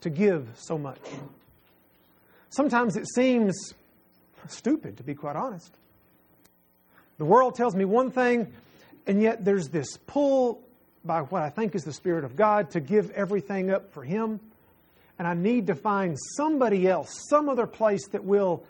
to 0.00 0.10
give 0.10 0.48
so 0.54 0.78
much. 0.78 1.00
Sometimes 2.48 2.96
it 2.96 3.06
seems 3.14 3.74
stupid, 4.48 4.96
to 4.96 5.02
be 5.02 5.14
quite 5.14 5.36
honest. 5.36 5.76
The 7.18 7.24
world 7.26 7.54
tells 7.54 7.76
me 7.76 7.84
one 7.84 8.10
thing, 8.10 8.52
and 9.06 9.22
yet 9.22 9.44
there's 9.44 9.68
this 9.68 9.98
pull 10.06 10.62
by 11.04 11.20
what 11.20 11.42
I 11.42 11.50
think 11.50 11.74
is 11.74 11.84
the 11.84 11.92
Spirit 11.92 12.24
of 12.24 12.34
God 12.34 12.70
to 12.70 12.80
give 12.80 13.10
everything 13.10 13.70
up 13.70 13.92
for 13.92 14.02
Him. 14.02 14.40
And 15.20 15.28
I 15.28 15.34
need 15.34 15.66
to 15.66 15.74
find 15.74 16.16
somebody 16.38 16.88
else, 16.88 17.10
some 17.28 17.50
other 17.50 17.66
place 17.66 18.08
that 18.08 18.24
will 18.24 18.64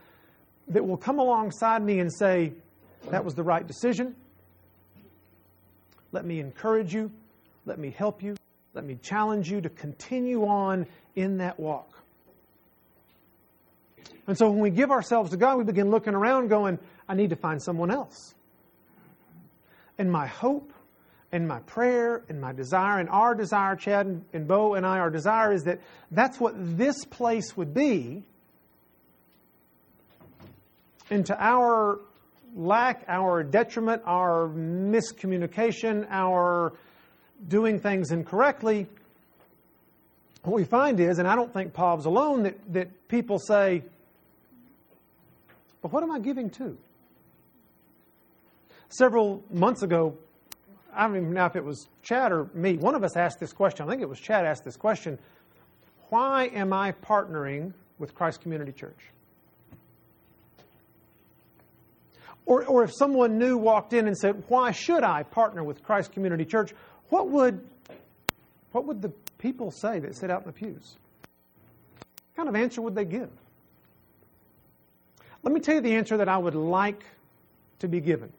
that 0.66 0.84
will 0.84 0.96
come 0.96 1.20
alongside 1.20 1.80
me 1.80 2.00
and 2.00 2.12
say, 2.12 2.54
That 3.10 3.24
was 3.24 3.36
the 3.36 3.44
right 3.44 3.64
decision. 3.64 4.16
Let 6.10 6.24
me 6.24 6.40
encourage 6.40 6.92
you. 6.92 7.12
Let 7.66 7.78
me 7.78 7.90
help 7.90 8.20
you. 8.20 8.34
Let 8.74 8.84
me 8.84 8.98
challenge 9.00 9.48
you 9.48 9.60
to 9.60 9.68
continue 9.68 10.44
on 10.44 10.88
in 11.14 11.36
that 11.36 11.60
walk. 11.60 12.02
And 14.26 14.36
so 14.36 14.50
when 14.50 14.58
we 14.58 14.70
give 14.70 14.90
ourselves 14.90 15.30
to 15.30 15.36
God, 15.36 15.56
we 15.56 15.62
begin 15.62 15.92
looking 15.92 16.14
around 16.14 16.48
going, 16.48 16.80
I 17.08 17.14
need 17.14 17.30
to 17.30 17.36
find 17.36 17.62
someone 17.62 17.92
else. 17.92 18.34
And 19.98 20.10
my 20.10 20.26
hope 20.26 20.69
and 21.32 21.46
my 21.46 21.60
prayer 21.60 22.24
and 22.28 22.40
my 22.40 22.52
desire 22.52 22.98
and 22.98 23.08
our 23.08 23.34
desire, 23.34 23.76
Chad 23.76 24.06
and, 24.06 24.24
and 24.32 24.48
Bo 24.48 24.74
and 24.74 24.84
I, 24.84 24.98
our 24.98 25.10
desire 25.10 25.52
is 25.52 25.62
that 25.64 25.80
that's 26.10 26.40
what 26.40 26.54
this 26.56 27.04
place 27.04 27.56
would 27.56 27.72
be 27.72 28.24
and 31.10 31.26
to 31.26 31.36
our 31.38 32.00
lack, 32.54 33.04
our 33.08 33.42
detriment, 33.42 34.02
our 34.06 34.48
miscommunication, 34.48 36.06
our 36.10 36.72
doing 37.48 37.80
things 37.80 38.12
incorrectly, 38.12 38.86
what 40.42 40.54
we 40.54 40.64
find 40.64 41.00
is, 41.00 41.18
and 41.18 41.28
I 41.28 41.34
don't 41.34 41.52
think 41.52 41.72
Paul's 41.72 42.06
alone, 42.06 42.44
that, 42.44 42.56
that 42.72 43.08
people 43.08 43.38
say, 43.38 43.82
but 45.82 45.92
what 45.92 46.02
am 46.02 46.10
I 46.10 46.18
giving 46.18 46.48
to? 46.50 46.78
Several 48.88 49.42
months 49.50 49.82
ago, 49.82 50.16
I 50.94 51.06
don't 51.06 51.16
even 51.16 51.32
know 51.32 51.46
if 51.46 51.56
it 51.56 51.64
was 51.64 51.88
Chad 52.02 52.32
or 52.32 52.48
me, 52.54 52.76
one 52.76 52.94
of 52.94 53.04
us 53.04 53.16
asked 53.16 53.38
this 53.38 53.52
question. 53.52 53.86
I 53.86 53.90
think 53.90 54.02
it 54.02 54.08
was 54.08 54.18
Chad 54.18 54.44
asked 54.44 54.64
this 54.64 54.76
question 54.76 55.18
Why 56.08 56.46
am 56.46 56.72
I 56.72 56.92
partnering 56.92 57.72
with 57.98 58.14
Christ 58.14 58.40
Community 58.40 58.72
Church? 58.72 58.98
Or, 62.46 62.64
or 62.64 62.82
if 62.82 62.92
someone 62.92 63.38
new 63.38 63.56
walked 63.56 63.92
in 63.92 64.08
and 64.08 64.16
said, 64.16 64.42
Why 64.48 64.72
should 64.72 65.04
I 65.04 65.22
partner 65.22 65.62
with 65.62 65.82
Christ 65.82 66.12
Community 66.12 66.44
Church? 66.44 66.72
What 67.08 67.28
would, 67.28 67.64
what 68.72 68.86
would 68.86 69.02
the 69.02 69.12
people 69.38 69.70
say 69.70 69.98
that 70.00 70.16
sit 70.16 70.30
out 70.30 70.42
in 70.42 70.46
the 70.46 70.52
pews? 70.52 70.96
What 71.98 72.36
kind 72.36 72.48
of 72.48 72.56
answer 72.56 72.82
would 72.82 72.94
they 72.94 73.04
give? 73.04 73.30
Let 75.42 75.54
me 75.54 75.60
tell 75.60 75.76
you 75.76 75.80
the 75.80 75.94
answer 75.94 76.16
that 76.16 76.28
I 76.28 76.38
would 76.38 76.54
like 76.54 77.04
to 77.78 77.88
be 77.88 78.00
given. 78.00 78.32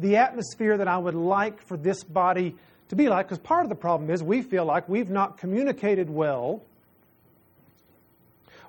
The 0.00 0.16
atmosphere 0.16 0.76
that 0.78 0.88
I 0.88 0.98
would 0.98 1.14
like 1.14 1.62
for 1.62 1.76
this 1.76 2.02
body 2.02 2.56
to 2.88 2.96
be 2.96 3.08
like, 3.08 3.26
because 3.28 3.38
part 3.38 3.64
of 3.64 3.68
the 3.68 3.76
problem 3.76 4.10
is 4.10 4.22
we 4.22 4.42
feel 4.42 4.64
like 4.64 4.88
we've 4.88 5.10
not 5.10 5.38
communicated 5.38 6.10
well 6.10 6.62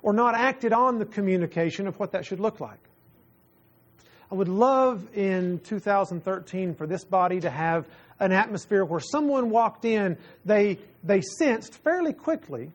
or 0.02 0.12
not 0.12 0.34
acted 0.34 0.72
on 0.72 0.98
the 0.98 1.04
communication 1.04 1.86
of 1.86 1.98
what 1.98 2.12
that 2.12 2.24
should 2.24 2.38
look 2.38 2.60
like. 2.60 2.78
I 4.30 4.34
would 4.34 4.48
love 4.48 5.08
in 5.14 5.58
2013 5.60 6.74
for 6.74 6.86
this 6.86 7.04
body 7.04 7.40
to 7.40 7.50
have 7.50 7.86
an 8.20 8.32
atmosphere 8.32 8.84
where 8.84 9.00
someone 9.00 9.50
walked 9.50 9.84
in, 9.84 10.16
they, 10.44 10.78
they 11.02 11.20
sensed 11.20 11.74
fairly 11.82 12.12
quickly, 12.12 12.70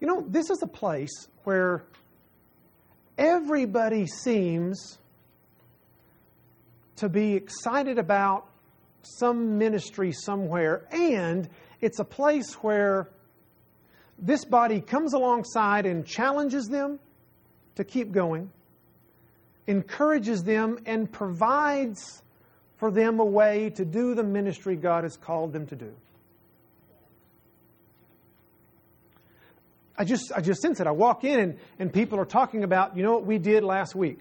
you 0.00 0.06
know, 0.06 0.24
this 0.26 0.50
is 0.50 0.62
a 0.62 0.66
place 0.66 1.28
where 1.44 1.82
everybody 3.16 4.06
seems 4.06 4.98
to 6.96 7.08
be 7.08 7.34
excited 7.34 7.98
about 7.98 8.48
some 9.02 9.58
ministry 9.58 10.12
somewhere, 10.12 10.86
and 10.90 11.48
it's 11.80 11.98
a 11.98 12.04
place 12.04 12.54
where 12.62 13.10
this 14.18 14.44
body 14.44 14.80
comes 14.80 15.12
alongside 15.12 15.86
and 15.86 16.06
challenges 16.06 16.66
them 16.66 16.98
to 17.74 17.84
keep 17.84 18.12
going 18.12 18.50
encourages 19.66 20.42
them, 20.42 20.78
and 20.86 21.10
provides 21.10 22.22
for 22.76 22.90
them 22.90 23.20
a 23.20 23.24
way 23.24 23.70
to 23.70 23.84
do 23.84 24.14
the 24.14 24.22
ministry 24.22 24.76
God 24.76 25.04
has 25.04 25.16
called 25.16 25.52
them 25.52 25.66
to 25.68 25.76
do. 25.76 25.92
I 29.96 30.04
just, 30.04 30.32
I 30.34 30.40
just 30.40 30.60
sense 30.60 30.80
it. 30.80 30.86
I 30.88 30.90
walk 30.90 31.22
in 31.22 31.38
and, 31.38 31.58
and 31.78 31.92
people 31.92 32.18
are 32.18 32.24
talking 32.24 32.64
about, 32.64 32.96
you 32.96 33.04
know 33.04 33.12
what 33.12 33.26
we 33.26 33.38
did 33.38 33.62
last 33.62 33.94
week? 33.94 34.18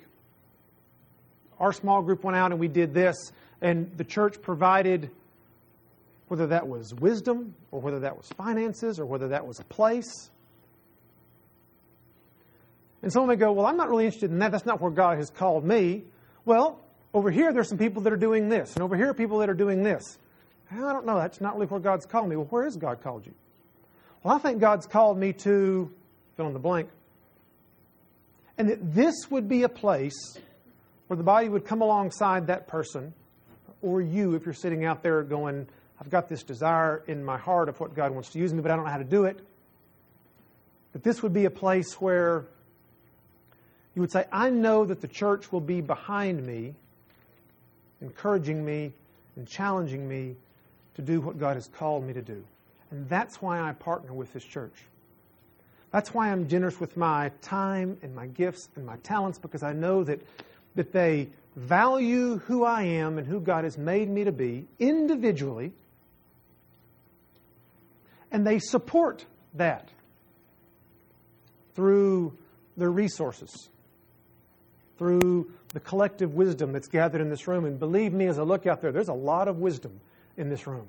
Our 1.59 1.73
small 1.73 2.01
group 2.01 2.23
went 2.23 2.37
out 2.37 2.51
and 2.51 2.59
we 2.59 2.67
did 2.67 2.93
this, 2.93 3.15
and 3.61 3.91
the 3.97 4.03
church 4.03 4.41
provided, 4.41 5.09
whether 6.27 6.47
that 6.47 6.67
was 6.67 6.93
wisdom, 6.93 7.55
or 7.71 7.79
whether 7.79 7.99
that 7.99 8.17
was 8.17 8.27
finances, 8.37 8.99
or 8.99 9.05
whether 9.05 9.29
that 9.29 9.45
was 9.45 9.59
a 9.59 9.63
place. 9.63 10.29
And 13.01 13.11
someone 13.11 13.29
may 13.29 13.35
go, 13.35 13.51
Well, 13.51 13.65
I'm 13.65 13.77
not 13.77 13.89
really 13.89 14.05
interested 14.05 14.31
in 14.31 14.39
that. 14.39 14.51
That's 14.51 14.65
not 14.65 14.81
where 14.81 14.91
God 14.91 15.17
has 15.17 15.29
called 15.29 15.65
me. 15.65 16.03
Well, 16.45 16.79
over 17.13 17.29
here, 17.29 17.53
there's 17.53 17.69
some 17.69 17.77
people 17.77 18.01
that 18.03 18.13
are 18.13 18.17
doing 18.17 18.49
this, 18.49 18.73
and 18.73 18.83
over 18.83 18.95
here, 18.95 19.13
people 19.13 19.39
that 19.39 19.49
are 19.49 19.53
doing 19.53 19.83
this. 19.83 20.17
I 20.71 20.77
don't 20.77 21.05
know. 21.05 21.17
That's 21.17 21.39
not 21.39 21.55
really 21.55 21.67
where 21.67 21.79
God's 21.79 22.05
called 22.05 22.29
me. 22.29 22.35
Well, 22.35 22.47
where 22.49 22.63
has 22.63 22.75
God 22.75 23.01
called 23.01 23.25
you? 23.25 23.33
Well, 24.23 24.35
I 24.35 24.39
think 24.39 24.59
God's 24.59 24.87
called 24.87 25.17
me 25.17 25.33
to 25.33 25.91
fill 26.35 26.47
in 26.47 26.53
the 26.53 26.59
blank. 26.59 26.89
And 28.57 28.69
that 28.69 28.93
this 28.93 29.29
would 29.29 29.47
be 29.47 29.63
a 29.63 29.69
place 29.69 30.37
where 31.07 31.17
the 31.17 31.23
body 31.23 31.49
would 31.49 31.65
come 31.65 31.81
alongside 31.81 32.47
that 32.47 32.67
person, 32.67 33.13
or 33.81 34.01
you 34.01 34.35
if 34.35 34.45
you're 34.45 34.53
sitting 34.53 34.85
out 34.85 35.03
there 35.03 35.23
going, 35.23 35.67
I've 35.99 36.09
got 36.09 36.27
this 36.27 36.43
desire 36.43 37.03
in 37.07 37.23
my 37.23 37.37
heart 37.37 37.69
of 37.69 37.79
what 37.79 37.95
God 37.95 38.11
wants 38.11 38.29
to 38.29 38.39
use 38.39 38.53
me, 38.53 38.61
but 38.61 38.71
I 38.71 38.75
don't 38.75 38.85
know 38.85 38.91
how 38.91 38.97
to 38.97 39.03
do 39.03 39.25
it. 39.25 39.39
That 40.93 41.03
this 41.03 41.23
would 41.23 41.33
be 41.33 41.45
a 41.45 41.49
place 41.49 41.99
where 41.99 42.45
you 43.95 44.01
would 44.01 44.11
say, 44.11 44.25
I 44.31 44.49
know 44.49 44.85
that 44.85 45.01
the 45.01 45.07
church 45.07 45.51
will 45.51 45.61
be 45.61 45.81
behind 45.81 46.45
me, 46.45 46.73
encouraging 48.01 48.63
me 48.65 48.93
and 49.35 49.47
challenging 49.47 50.07
me 50.07 50.35
to 50.95 51.01
do 51.01 51.21
what 51.21 51.37
God 51.37 51.55
has 51.55 51.67
called 51.67 52.05
me 52.05 52.13
to 52.13 52.21
do. 52.21 52.43
And 52.91 53.07
that's 53.09 53.41
why 53.41 53.59
I 53.59 53.71
partner 53.73 54.13
with 54.13 54.33
this 54.33 54.43
church. 54.43 54.73
That's 55.91 56.13
why 56.13 56.31
I'm 56.31 56.47
generous 56.47 56.79
with 56.79 56.97
my 56.97 57.31
time 57.41 57.97
and 58.01 58.15
my 58.15 58.27
gifts 58.27 58.69
and 58.75 58.85
my 58.85 58.97
talents 58.97 59.37
because 59.37 59.63
I 59.63 59.73
know 59.73 60.03
that, 60.03 60.21
that 60.75 60.91
they 60.91 61.29
value 61.55 62.37
who 62.39 62.63
I 62.63 62.83
am 62.83 63.17
and 63.17 63.27
who 63.27 63.39
God 63.39 63.63
has 63.63 63.77
made 63.77 64.09
me 64.09 64.23
to 64.23 64.31
be 64.31 64.65
individually, 64.79 65.73
and 68.31 68.45
they 68.45 68.59
support 68.59 69.25
that 69.53 69.89
through 71.75 72.35
their 72.77 72.89
resources, 72.89 73.69
through 74.97 75.51
the 75.73 75.79
collective 75.79 76.33
wisdom 76.33 76.71
that's 76.71 76.87
gathered 76.87 77.21
in 77.21 77.29
this 77.29 77.47
room. 77.47 77.65
And 77.65 77.79
believe 77.79 78.13
me, 78.13 78.27
as 78.27 78.39
I 78.39 78.43
look 78.43 78.65
out 78.65 78.81
there, 78.81 78.91
there's 78.91 79.09
a 79.09 79.13
lot 79.13 79.47
of 79.47 79.57
wisdom 79.57 79.99
in 80.37 80.49
this 80.49 80.65
room. 80.65 80.87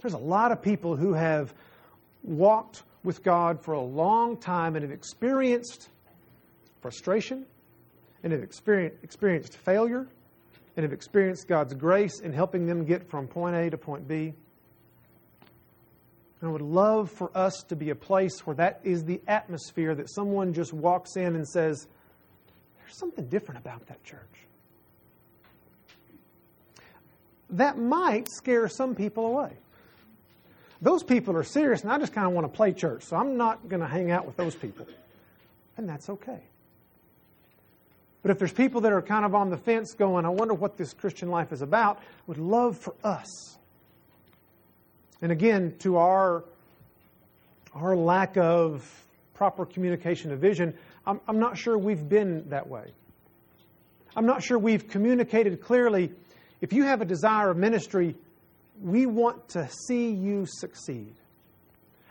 There's 0.00 0.14
a 0.14 0.18
lot 0.18 0.52
of 0.52 0.62
people 0.62 0.96
who 0.96 1.12
have 1.12 1.52
walked 2.22 2.82
with 3.02 3.22
God 3.22 3.60
for 3.62 3.72
a 3.72 3.80
long 3.80 4.36
time 4.36 4.76
and 4.76 4.82
have 4.82 4.92
experienced 4.92 5.88
frustration 6.80 7.44
and 8.22 8.32
have 8.32 8.42
experienced, 8.42 9.56
failure 9.56 10.06
and 10.76 10.84
have 10.84 10.92
experienced 10.92 11.48
God's 11.48 11.74
grace 11.74 12.20
in 12.20 12.32
helping 12.32 12.66
them 12.66 12.84
get 12.84 13.08
from 13.10 13.26
point 13.26 13.56
A 13.56 13.70
to 13.70 13.76
point 13.76 14.06
B. 14.06 14.34
And 16.40 16.48
I 16.48 16.52
would 16.52 16.62
love 16.62 17.10
for 17.10 17.30
us 17.36 17.62
to 17.68 17.76
be 17.76 17.90
a 17.90 17.94
place 17.94 18.46
where 18.46 18.56
that 18.56 18.80
is 18.82 19.04
the 19.04 19.20
atmosphere 19.28 19.94
that 19.94 20.08
someone 20.10 20.54
just 20.54 20.72
walks 20.72 21.16
in 21.16 21.34
and 21.34 21.46
says, 21.46 21.86
There's 22.78 22.96
something 22.96 23.26
different 23.26 23.60
about 23.60 23.86
that 23.88 24.02
church. 24.04 24.20
That 27.50 27.78
might 27.78 28.28
scare 28.30 28.68
some 28.68 28.94
people 28.94 29.26
away. 29.26 29.52
Those 30.80 31.02
people 31.02 31.36
are 31.36 31.44
serious, 31.44 31.82
and 31.82 31.92
I 31.92 31.98
just 31.98 32.14
kind 32.14 32.26
of 32.26 32.32
want 32.32 32.50
to 32.50 32.56
play 32.56 32.72
church, 32.72 33.02
so 33.02 33.16
I'm 33.16 33.36
not 33.36 33.68
going 33.68 33.82
to 33.82 33.88
hang 33.88 34.10
out 34.10 34.24
with 34.24 34.36
those 34.36 34.54
people. 34.54 34.86
And 35.76 35.88
that's 35.88 36.08
okay. 36.08 36.40
But 38.22 38.30
if 38.30 38.38
there's 38.38 38.52
people 38.52 38.82
that 38.82 38.92
are 38.92 39.00
kind 39.00 39.24
of 39.24 39.34
on 39.34 39.50
the 39.50 39.56
fence 39.56 39.94
going, 39.94 40.26
I 40.26 40.28
wonder 40.28 40.54
what 40.54 40.76
this 40.76 40.92
Christian 40.92 41.30
life 41.30 41.52
is 41.52 41.62
about, 41.62 42.00
would 42.26 42.38
love 42.38 42.76
for 42.76 42.94
us. 43.02 43.56
And 45.22 45.32
again, 45.32 45.74
to 45.80 45.96
our, 45.96 46.44
our 47.74 47.96
lack 47.96 48.36
of 48.36 48.86
proper 49.34 49.64
communication 49.64 50.32
of 50.32 50.38
vision, 50.38 50.74
I'm, 51.06 51.20
I'm 51.26 51.38
not 51.38 51.56
sure 51.56 51.78
we've 51.78 52.08
been 52.08 52.48
that 52.50 52.68
way. 52.68 52.92
I'm 54.16 54.26
not 54.26 54.42
sure 54.42 54.58
we've 54.58 54.88
communicated 54.88 55.62
clearly. 55.62 56.12
If 56.60 56.72
you 56.72 56.84
have 56.84 57.00
a 57.00 57.04
desire 57.04 57.50
of 57.50 57.56
ministry, 57.56 58.14
we 58.82 59.06
want 59.06 59.48
to 59.50 59.68
see 59.86 60.10
you 60.10 60.46
succeed. 60.46 61.14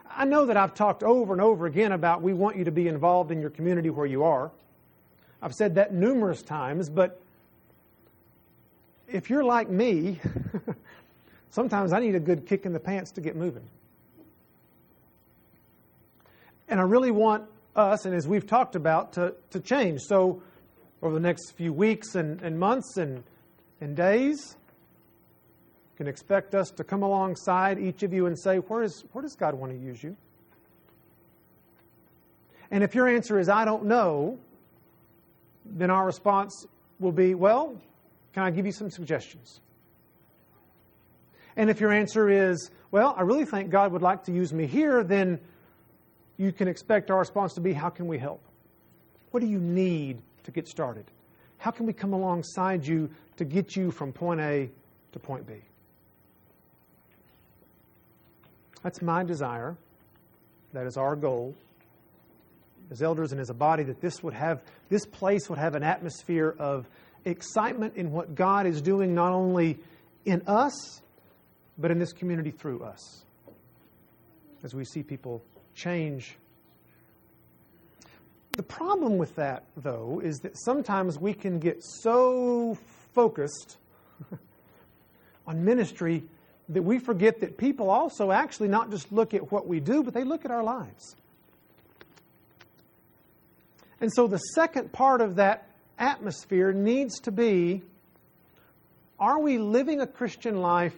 I 0.10 0.26
know 0.26 0.48
that 0.48 0.58
I've 0.58 0.74
talked 0.74 1.04
over 1.04 1.34
and 1.34 1.42
over 1.42 1.66
again 1.66 1.92
about 1.92 2.22
we 2.22 2.34
want 2.34 2.58
you 2.58 2.64
to 2.66 2.72
be 2.72 2.88
involved 2.88 3.32
in 3.32 3.42
your 3.42 3.52
community 3.52 3.90
where 3.90 4.08
you 4.08 4.24
are. 4.24 4.52
I've 5.42 5.54
said 5.54 5.76
that 5.76 5.94
numerous 5.94 6.42
times, 6.42 6.90
but 6.90 7.22
if 9.08 9.30
you're 9.30 9.44
like 9.44 9.70
me, 9.70 10.20
sometimes 11.50 11.94
I 11.94 12.00
need 12.00 12.16
a 12.16 12.20
good 12.20 12.46
kick 12.46 12.66
in 12.66 12.74
the 12.74 12.80
pants 12.80 13.12
to 13.12 13.22
get 13.22 13.36
moving. 13.36 13.68
And 16.68 16.80
I 16.80 16.84
really 16.84 17.12
want 17.12 17.46
us, 17.76 18.06
and 18.06 18.14
as 18.14 18.28
we've 18.28 18.46
talked 18.46 18.76
about, 18.76 19.14
to, 19.14 19.34
to 19.52 19.60
change. 19.60 20.02
So, 20.02 20.42
over 21.02 21.14
the 21.14 21.22
next 21.22 21.52
few 21.52 21.72
weeks 21.72 22.16
and, 22.16 22.42
and 22.42 22.60
months 22.60 22.98
and, 22.98 23.24
and 23.80 23.96
days, 23.96 24.58
you 25.94 25.98
can 25.98 26.08
expect 26.08 26.54
us 26.54 26.70
to 26.72 26.84
come 26.84 27.04
alongside 27.04 27.80
each 27.80 28.04
of 28.04 28.14
you 28.14 28.26
and 28.26 28.38
say, 28.38 28.58
where, 28.58 28.84
is, 28.84 29.06
where 29.14 29.22
does 29.22 29.36
God 29.36 29.56
want 29.56 29.72
to 29.72 29.78
use 29.78 30.04
you? 30.04 30.18
And 32.70 32.84
if 32.84 32.94
your 32.94 33.08
answer 33.08 33.40
is, 33.40 33.48
I 33.48 33.64
don't 33.64 33.86
know, 33.86 34.38
then 35.78 35.90
our 35.90 36.06
response 36.06 36.66
will 37.00 37.12
be, 37.12 37.36
Well, 37.36 37.76
can 38.34 38.44
I 38.44 38.52
give 38.52 38.66
you 38.66 38.72
some 38.72 38.90
suggestions? 38.90 39.62
And 41.56 41.70
if 41.70 41.80
your 41.80 41.92
answer 41.92 42.30
is, 42.30 42.72
Well, 42.92 43.14
I 43.18 43.22
really 43.22 43.46
think 43.46 43.70
God 43.70 43.92
would 43.92 44.02
like 44.02 44.24
to 44.26 44.32
use 44.32 44.54
me 44.54 44.66
here, 44.66 45.04
then 45.04 45.40
you 46.38 46.52
can 46.52 46.68
expect 46.68 47.12
our 47.12 47.20
response 47.20 47.54
to 47.56 47.62
be, 47.62 47.74
How 47.74 47.90
can 47.90 48.08
we 48.08 48.18
help? 48.18 48.42
What 49.32 49.42
do 49.42 49.48
you 49.48 49.60
need 49.60 50.22
to 50.44 50.52
get 50.52 50.68
started? 50.68 51.06
How 51.58 51.72
can 51.72 51.86
we 51.86 51.94
come 51.94 52.14
alongside 52.14 52.86
you 52.86 53.10
to 53.38 53.46
get 53.46 53.76
you 53.76 53.92
from 53.92 54.14
point 54.14 54.40
A 54.40 54.70
to 55.12 55.20
point 55.20 55.46
B? 55.46 55.56
That's 58.82 59.02
my 59.02 59.24
desire. 59.24 59.76
That 60.72 60.86
is 60.86 60.98
our 60.98 61.16
goal 61.16 61.54
as 62.92 63.02
elders 63.02 63.32
and 63.32 63.40
as 63.40 63.50
a 63.50 63.54
body 63.54 63.84
that 63.84 64.02
this 64.02 64.24
would 64.24 64.34
have 64.34 64.62
this 64.90 65.06
place 65.06 65.50
would 65.50 65.60
have 65.60 65.76
an 65.76 65.84
atmosphere 65.84 66.56
of 66.58 66.88
excitement 67.26 67.96
in 67.96 68.12
what 68.12 68.36
God 68.36 68.66
is 68.66 68.82
doing 68.82 69.14
not 69.14 69.32
only 69.32 69.78
in 70.26 70.42
us 70.48 71.02
but 71.78 71.92
in 71.92 72.00
this 72.00 72.12
community 72.14 72.52
through 72.52 72.82
us 72.84 73.24
as 74.64 74.74
we 74.74 74.84
see 74.84 75.04
people 75.04 75.42
change. 75.74 76.36
The 78.58 78.64
problem 78.64 79.18
with 79.18 79.36
that 79.36 79.64
though 79.78 80.22
is 80.24 80.40
that 80.40 80.58
sometimes 80.58 81.18
we 81.18 81.34
can 81.34 81.60
get 81.60 81.84
so 81.84 82.78
focused 83.14 83.78
on 85.48 85.64
ministry 85.64 86.24
that 86.68 86.84
we 86.84 87.00
forget 87.00 87.40
that 87.40 87.58
people 87.58 87.90
also 87.90 88.32
actually 88.32 88.68
not 88.68 88.92
just 88.92 89.12
look 89.12 89.34
at 89.34 89.52
what 89.52 89.68
we 89.68 89.80
do 89.80 90.04
but 90.04 90.14
they 90.14 90.24
look 90.24 90.44
at 90.46 90.52
our 90.52 90.64
lives 90.64 91.16
and 94.02 94.12
so 94.14 94.28
the 94.28 94.38
second 94.38 94.92
part 94.92 95.22
of 95.22 95.36
that 95.36 95.68
atmosphere 95.98 96.72
needs 96.72 97.20
to 97.22 97.32
be 97.32 97.84
are 99.20 99.40
we 99.40 99.58
living 99.58 100.00
a 100.00 100.08
Christian 100.08 100.62
life 100.62 100.96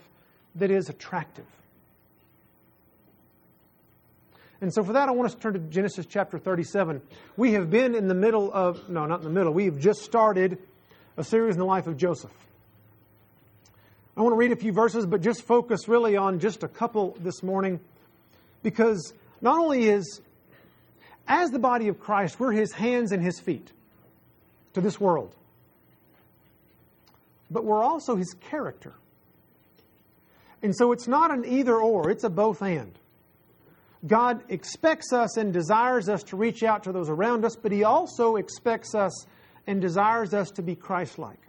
that 0.56 0.70
is 0.70 0.90
attractive? 0.90 1.46
And 4.62 4.72
so 4.72 4.84
for 4.84 4.94
that, 4.94 5.10
I 5.10 5.12
want 5.12 5.26
us 5.26 5.34
to 5.34 5.42
turn 5.42 5.54
to 5.54 5.60
Genesis 5.60 6.06
chapter 6.08 6.38
37. 6.38 7.02
We 7.36 7.54
have 7.54 7.72
been 7.72 7.96
in 7.96 8.08
the 8.08 8.14
middle 8.14 8.54
of, 8.54 8.88
no, 8.88 9.08
not 9.08 9.22
in 9.22 9.26
the 9.26 9.32
middle, 9.32 9.52
we 9.52 9.66
have 9.66 9.80
just 9.80 10.04
started 10.04 10.60
a 11.18 11.24
series 11.24 11.56
in 11.56 11.60
the 11.60 11.66
life 11.66 11.88
of 11.88 11.98
Joseph. 11.98 12.32
I 14.16 14.22
want 14.22 14.34
to 14.34 14.38
read 14.38 14.52
a 14.52 14.56
few 14.56 14.72
verses, 14.72 15.08
but 15.08 15.22
just 15.22 15.42
focus 15.42 15.88
really 15.88 16.16
on 16.16 16.40
just 16.40 16.62
a 16.62 16.68
couple 16.68 17.18
this 17.20 17.42
morning 17.42 17.80
because 18.62 19.14
not 19.42 19.58
only 19.58 19.90
is 19.90 20.22
as 21.32 21.50
the 21.50 21.60
body 21.60 21.88
of 21.88 21.98
Christ, 21.98 22.40
we're 22.42 22.52
his 22.52 22.74
hands 22.74 23.14
and 23.14 23.24
his 23.24 23.40
feet 23.40 23.72
to 24.74 24.82
this 24.82 25.00
world. 25.00 25.34
But 27.50 27.64
we're 27.64 27.82
also 27.82 28.18
his 28.18 28.36
character. 28.42 28.94
And 30.62 30.76
so 30.76 30.92
it's 30.92 31.08
not 31.08 31.32
an 31.32 31.46
either 31.46 31.76
or, 31.78 32.12
it's 32.12 32.26
a 32.26 32.30
both 32.30 32.62
and. 32.62 32.92
God 34.06 34.44
expects 34.50 35.14
us 35.14 35.38
and 35.38 35.54
desires 35.54 36.10
us 36.10 36.22
to 36.24 36.36
reach 36.36 36.64
out 36.64 36.84
to 36.84 36.92
those 36.92 37.10
around 37.10 37.46
us, 37.46 37.56
but 37.56 37.72
he 37.72 37.86
also 37.86 38.36
expects 38.36 38.94
us 38.94 39.26
and 39.68 39.80
desires 39.80 40.34
us 40.34 40.52
to 40.52 40.62
be 40.62 40.76
Christ 40.76 41.18
like. 41.18 41.40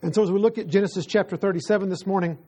And 0.00 0.14
so 0.14 0.22
as 0.22 0.32
we 0.32 0.38
look 0.38 0.56
at 0.56 0.68
Genesis 0.68 1.04
chapter 1.04 1.36
37 1.36 1.90
this 1.90 2.06
morning, 2.06 2.38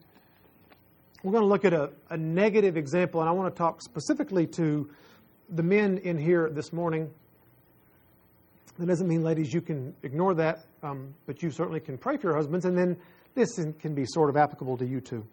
we're 1.25 1.33
going 1.33 1.43
to 1.43 1.49
look 1.49 1.65
at 1.65 1.73
a, 1.73 1.91
a 2.11 2.19
negative 2.19 2.77
example, 2.77 3.21
and 3.21 3.29
I 3.29 3.33
want 3.33 3.53
to 3.53 3.59
talk 3.59 3.81
specifically 3.81 4.47
to 4.49 4.91
the 5.49 5.63
men 5.63 5.97
in 5.99 6.19
here 6.19 6.51
this 6.51 6.71
morning. 6.71 7.11
That 8.79 8.87
doesn't 8.87 9.09
mean, 9.09 9.23
ladies, 9.23 9.53
you 9.53 9.63
can 9.63 9.95
ignore 10.03 10.35
that, 10.35 10.67
um, 10.83 11.15
but 11.27 11.43
you 11.43 11.51
certainly 11.51 11.81
can 11.81 11.97
pray 11.97 12.19
for 12.19 12.29
your 12.29 12.37
husbands, 12.37 12.67
and 12.67 12.77
then 12.77 12.99
this 13.35 13.59
can 13.81 13.95
be 13.95 14.05
sort 14.05 14.29
of 14.29 14.37
applicable 14.37 14.77
to 14.77 14.87
you 14.87 15.01
too. 15.01 15.27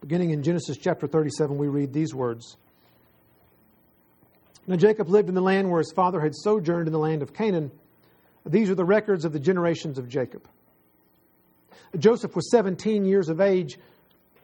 Beginning 0.00 0.30
in 0.30 0.44
Genesis 0.44 0.76
chapter 0.76 1.08
37, 1.08 1.58
we 1.58 1.66
read 1.66 1.92
these 1.92 2.14
words 2.14 2.56
Now 4.68 4.76
Jacob 4.76 5.08
lived 5.08 5.28
in 5.28 5.34
the 5.34 5.42
land 5.42 5.68
where 5.68 5.80
his 5.80 5.92
father 5.92 6.20
had 6.20 6.36
sojourned 6.36 6.86
in 6.86 6.92
the 6.92 7.00
land 7.00 7.20
of 7.20 7.34
Canaan. 7.34 7.72
These 8.46 8.70
are 8.70 8.76
the 8.76 8.84
records 8.84 9.24
of 9.24 9.32
the 9.32 9.40
generations 9.40 9.98
of 9.98 10.08
Jacob. 10.08 10.46
Joseph 11.98 12.34
was 12.36 12.50
17 12.50 13.04
years 13.04 13.28
of 13.28 13.40
age. 13.40 13.78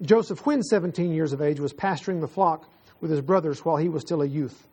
Joseph, 0.03 0.47
when 0.47 0.63
17 0.63 1.13
years 1.13 1.33
of 1.33 1.43
age, 1.43 1.61
was 1.61 1.73
pasturing 1.73 2.21
the 2.21 2.29
flock 2.29 2.69
with 3.01 3.11
his 3.11 3.21
brothers 3.21 3.65
while 3.65 3.77
he 3.77 3.89
was 3.89 4.03
still 4.03 4.23
a 4.23 4.27
youth, 4.27 4.67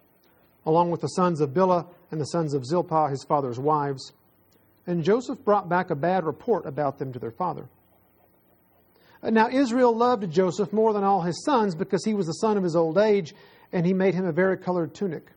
along 0.65 0.91
with 0.91 1.02
the 1.02 1.08
sons 1.08 1.41
of 1.41 1.52
Bilhah 1.52 1.86
and 2.12 2.22
the 2.22 2.26
sons 2.26 2.54
of 2.54 2.65
Zilpah, 2.65 3.10
his 3.10 3.24
father's 3.24 3.60
wives. 3.60 4.13
and 4.86 5.04
Joseph 5.04 5.43
brought 5.43 5.67
back 5.67 5.89
a 5.89 5.96
bad 5.96 6.24
report 6.24 6.65
about 6.65 6.98
them 6.98 7.12
to 7.12 7.20
their 7.20 7.32
father. 7.32 7.67
Now 9.22 9.50
Israel 9.50 9.93
loved 9.93 10.32
Joseph 10.32 10.72
more 10.72 10.93
than 10.93 11.04
all 11.04 11.22
his 11.22 11.43
sons 11.43 11.76
because 11.76 12.06
he 12.06 12.13
was 12.13 12.28
the 12.28 12.34
son 12.34 12.56
of 12.56 12.63
his 12.63 12.76
old 12.76 12.98
age, 12.98 13.36
and 13.74 13.86
he 13.86 13.93
made 13.93 14.13
him 14.13 14.26
a 14.26 14.32
varicolored 14.32 14.93
tunic. 14.93 15.30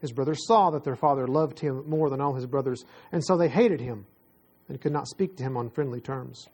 His 0.00 0.12
brothers 0.12 0.46
saw 0.46 0.70
that 0.70 0.84
their 0.84 0.96
father 0.96 1.26
loved 1.26 1.60
him 1.60 1.88
more 1.88 2.10
than 2.10 2.20
all 2.20 2.34
his 2.34 2.44
brothers, 2.44 2.84
and 3.12 3.24
so 3.24 3.38
they 3.38 3.48
hated 3.48 3.80
him 3.80 4.04
and 4.68 4.80
could 4.80 4.92
not 4.92 5.08
speak 5.08 5.36
to 5.36 5.42
him 5.42 5.56
on 5.56 5.70
friendly 5.70 6.00
terms. 6.00 6.48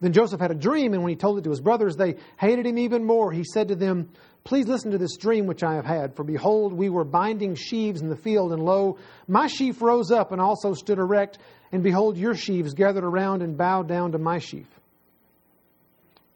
Then 0.00 0.12
Joseph 0.12 0.40
had 0.40 0.50
a 0.50 0.54
dream, 0.54 0.92
and 0.92 1.02
when 1.02 1.10
he 1.10 1.16
told 1.16 1.38
it 1.38 1.44
to 1.44 1.50
his 1.50 1.60
brothers, 1.60 1.96
they 1.96 2.16
hated 2.38 2.66
him 2.66 2.78
even 2.78 3.04
more. 3.04 3.32
He 3.32 3.44
said 3.44 3.68
to 3.68 3.76
them, 3.76 4.10
Please 4.44 4.66
listen 4.66 4.90
to 4.90 4.98
this 4.98 5.16
dream 5.16 5.46
which 5.46 5.62
I 5.62 5.74
have 5.74 5.86
had. 5.86 6.14
For 6.14 6.24
behold, 6.24 6.74
we 6.74 6.90
were 6.90 7.04
binding 7.04 7.54
sheaves 7.54 8.02
in 8.02 8.10
the 8.10 8.16
field, 8.16 8.52
and 8.52 8.62
lo, 8.62 8.98
my 9.26 9.46
sheaf 9.46 9.80
rose 9.80 10.10
up 10.10 10.32
and 10.32 10.40
also 10.40 10.74
stood 10.74 10.98
erect, 10.98 11.38
and 11.72 11.82
behold, 11.82 12.18
your 12.18 12.34
sheaves 12.34 12.74
gathered 12.74 13.04
around 13.04 13.40
and 13.42 13.56
bowed 13.56 13.88
down 13.88 14.12
to 14.12 14.18
my 14.18 14.38
sheaf. 14.38 14.66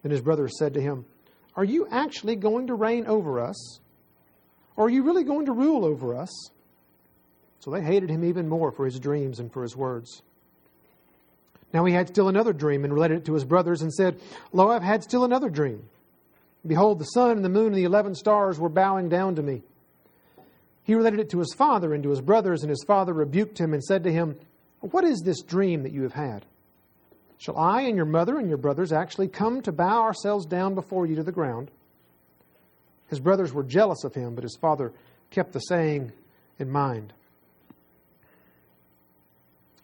Then 0.02 0.12
his 0.12 0.22
brothers 0.22 0.58
said 0.58 0.74
to 0.74 0.80
him, 0.80 1.04
Are 1.54 1.64
you 1.64 1.86
actually 1.90 2.36
going 2.36 2.68
to 2.68 2.74
reign 2.74 3.06
over 3.06 3.40
us? 3.40 3.80
Or 4.76 4.86
are 4.86 4.90
you 4.90 5.02
really 5.02 5.24
going 5.24 5.46
to 5.46 5.52
rule 5.52 5.84
over 5.84 6.14
us? 6.14 6.30
So 7.60 7.70
they 7.70 7.82
hated 7.82 8.10
him 8.10 8.24
even 8.24 8.48
more 8.48 8.70
for 8.70 8.84
his 8.84 9.00
dreams 9.00 9.40
and 9.40 9.52
for 9.52 9.62
his 9.62 9.76
words. 9.76 10.22
Now 11.72 11.84
he 11.84 11.92
had 11.92 12.08
still 12.08 12.28
another 12.28 12.52
dream 12.52 12.84
and 12.84 12.92
related 12.92 13.18
it 13.18 13.24
to 13.26 13.34
his 13.34 13.44
brothers 13.44 13.82
and 13.82 13.92
said, 13.92 14.20
Lo, 14.52 14.70
I've 14.70 14.82
had 14.82 15.02
still 15.02 15.24
another 15.24 15.50
dream. 15.50 15.88
Behold, 16.66 16.98
the 16.98 17.04
sun 17.04 17.30
and 17.32 17.44
the 17.44 17.48
moon 17.48 17.68
and 17.68 17.76
the 17.76 17.84
eleven 17.84 18.14
stars 18.14 18.58
were 18.58 18.68
bowing 18.68 19.08
down 19.08 19.34
to 19.36 19.42
me. 19.42 19.62
He 20.82 20.94
related 20.94 21.20
it 21.20 21.30
to 21.30 21.38
his 21.38 21.54
father 21.54 21.92
and 21.92 22.02
to 22.02 22.10
his 22.10 22.22
brothers, 22.22 22.62
and 22.62 22.70
his 22.70 22.84
father 22.86 23.12
rebuked 23.12 23.58
him 23.58 23.74
and 23.74 23.84
said 23.84 24.04
to 24.04 24.12
him, 24.12 24.38
What 24.80 25.04
is 25.04 25.20
this 25.20 25.42
dream 25.42 25.82
that 25.82 25.92
you 25.92 26.02
have 26.02 26.14
had? 26.14 26.46
Shall 27.36 27.58
I 27.58 27.82
and 27.82 27.96
your 27.96 28.06
mother 28.06 28.38
and 28.38 28.48
your 28.48 28.58
brothers 28.58 28.92
actually 28.92 29.28
come 29.28 29.60
to 29.62 29.72
bow 29.72 30.02
ourselves 30.02 30.46
down 30.46 30.74
before 30.74 31.06
you 31.06 31.14
to 31.16 31.22
the 31.22 31.30
ground? 31.30 31.70
His 33.08 33.20
brothers 33.20 33.52
were 33.52 33.62
jealous 33.62 34.02
of 34.04 34.14
him, 34.14 34.34
but 34.34 34.44
his 34.44 34.56
father 34.60 34.92
kept 35.30 35.52
the 35.52 35.60
saying 35.60 36.12
in 36.58 36.70
mind. 36.70 37.12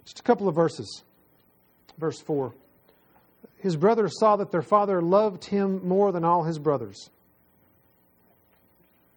Just 0.04 0.20
a 0.20 0.22
couple 0.22 0.48
of 0.48 0.54
verses. 0.54 1.02
Verse 1.98 2.20
4 2.20 2.54
his 3.64 3.76
brothers 3.76 4.18
saw 4.20 4.36
that 4.36 4.50
their 4.50 4.60
father 4.60 5.00
loved 5.00 5.42
him 5.42 5.80
more 5.88 6.12
than 6.12 6.22
all 6.22 6.42
his 6.42 6.58
brothers. 6.58 7.08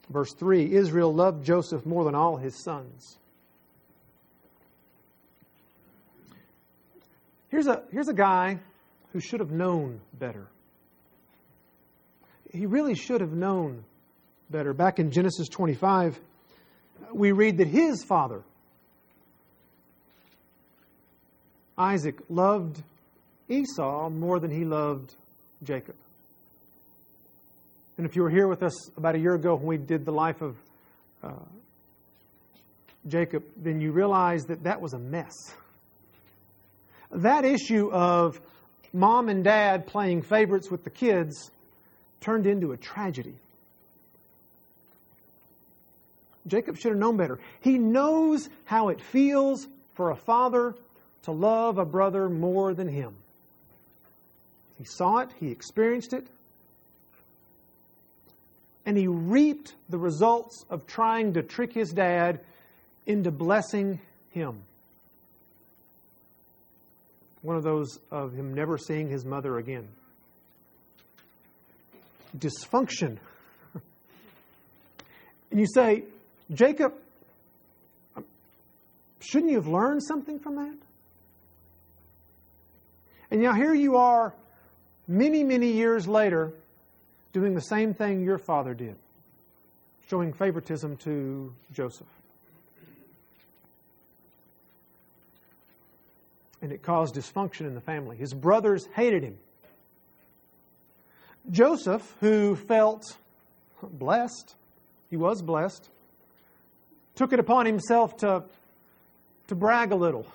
Verse 0.10 0.34
3 0.36 0.74
Israel 0.74 1.14
loved 1.14 1.46
Joseph 1.46 1.86
more 1.86 2.06
than 2.06 2.16
all 2.16 2.38
his 2.38 2.64
sons. 2.64 3.18
Here's 7.50 7.68
a, 7.68 7.84
here's 7.92 8.08
a 8.08 8.14
guy 8.14 8.60
who 9.12 9.20
should 9.20 9.42
have 9.42 9.52
known 9.52 10.00
better. 10.14 10.48
He 12.50 12.66
really 12.66 12.96
should 12.96 13.20
have 13.20 13.34
known 13.34 13.84
better. 14.50 14.74
Back 14.74 14.98
in 14.98 15.12
Genesis 15.12 15.50
25, 15.50 16.18
we 17.14 17.34
read 17.34 17.58
that 17.58 17.68
his 17.68 18.02
father, 18.02 18.44
Isaac, 21.78 22.16
loved 22.30 22.82
Esau 23.50 24.10
more 24.10 24.40
than 24.40 24.52
he 24.52 24.66
loved 24.66 25.14
Jacob. 25.64 25.96
And 27.98 28.06
if 28.06 28.16
you 28.16 28.22
were 28.24 28.30
here 28.30 28.48
with 28.48 28.64
us 28.64 28.90
about 28.98 29.16
a 29.16 29.20
year 29.20 29.34
ago 29.34 29.56
when 29.56 29.66
we 29.66 29.78
did 29.78 30.06
the 30.06 30.12
life 30.12 30.42
of 30.42 30.56
uh, 31.24 31.32
Jacob, 33.08 33.44
then 33.56 33.82
you 33.82 33.92
realize 33.92 34.46
that 34.46 34.64
that 34.64 34.82
was 34.82 34.94
a 34.94 35.00
mess. 35.00 35.34
That 37.12 37.46
issue 37.46 37.92
of 37.92 38.40
mom 38.94 39.30
and 39.30 39.44
dad 39.44 39.88
playing 39.88 40.24
favorites 40.24 40.70
with 40.70 40.84
the 40.84 40.90
kids 40.90 41.52
turned 42.22 42.46
into 42.46 42.72
a 42.72 42.78
tragedy. 42.78 43.36
Jacob 46.48 46.78
should 46.78 46.92
have 46.92 47.00
known 47.00 47.18
better. 47.18 47.40
He 47.62 47.78
knows 47.78 48.50
how 48.66 48.90
it 48.90 49.02
feels 49.02 49.68
for 49.96 50.12
a 50.12 50.16
father 50.16 50.76
to 51.28 51.34
love 51.34 51.78
a 51.78 51.84
brother 51.84 52.30
more 52.30 52.74
than 52.74 52.88
him. 52.88 53.14
He 54.78 54.86
saw 54.86 55.18
it, 55.18 55.30
he 55.42 55.50
experienced 55.50 56.14
it, 56.14 56.26
and 58.86 58.96
he 58.96 59.08
reaped 59.08 59.76
the 59.90 59.98
results 59.98 60.64
of 60.70 60.88
trying 60.88 61.34
to 61.34 61.44
trick 61.44 61.74
his 61.74 61.92
dad 61.92 62.40
into 63.06 63.30
blessing 63.30 64.00
him. 64.32 64.62
One 67.42 67.58
of 67.58 67.64
those 67.64 68.00
of 68.10 68.34
him 68.34 68.54
never 68.54 68.78
seeing 68.78 69.10
his 69.10 69.26
mother 69.26 69.58
again. 69.58 69.90
Dysfunction. 72.38 73.18
and 75.52 75.60
you 75.60 75.68
say, 75.76 76.06
Jacob, 76.54 76.94
shouldn't 79.20 79.52
you 79.52 79.58
have 79.58 79.68
learned 79.68 80.02
something 80.02 80.40
from 80.40 80.56
that? 80.56 80.87
And 83.30 83.42
now 83.42 83.54
here 83.54 83.74
you 83.74 83.98
are 83.98 84.34
many, 85.08 85.44
many 85.44 85.72
years 85.72 86.08
later, 86.08 86.54
doing 87.34 87.54
the 87.54 87.62
same 87.62 87.94
thing 87.94 88.24
your 88.24 88.38
father 88.38 88.74
did, 88.74 88.96
showing 90.10 90.34
favoritism 90.34 90.98
to 90.98 91.54
Joseph. 91.74 92.08
And 96.62 96.72
it 96.72 96.82
caused 96.82 97.16
dysfunction 97.16 97.68
in 97.68 97.76
the 97.76 97.82
family. 97.82 98.18
His 98.18 98.34
brothers 98.34 98.88
hated 98.96 99.24
him. 99.24 99.38
Joseph, 101.52 102.16
who 102.20 102.56
felt 102.56 103.04
blessed, 103.84 104.56
he 105.10 105.18
was 105.18 105.42
blessed, 105.42 105.90
took 107.16 107.32
it 107.32 107.40
upon 107.40 107.66
himself 107.66 108.18
to, 108.18 108.44
to 109.48 109.56
brag 109.56 109.92
a 109.92 109.96
little, 109.96 110.26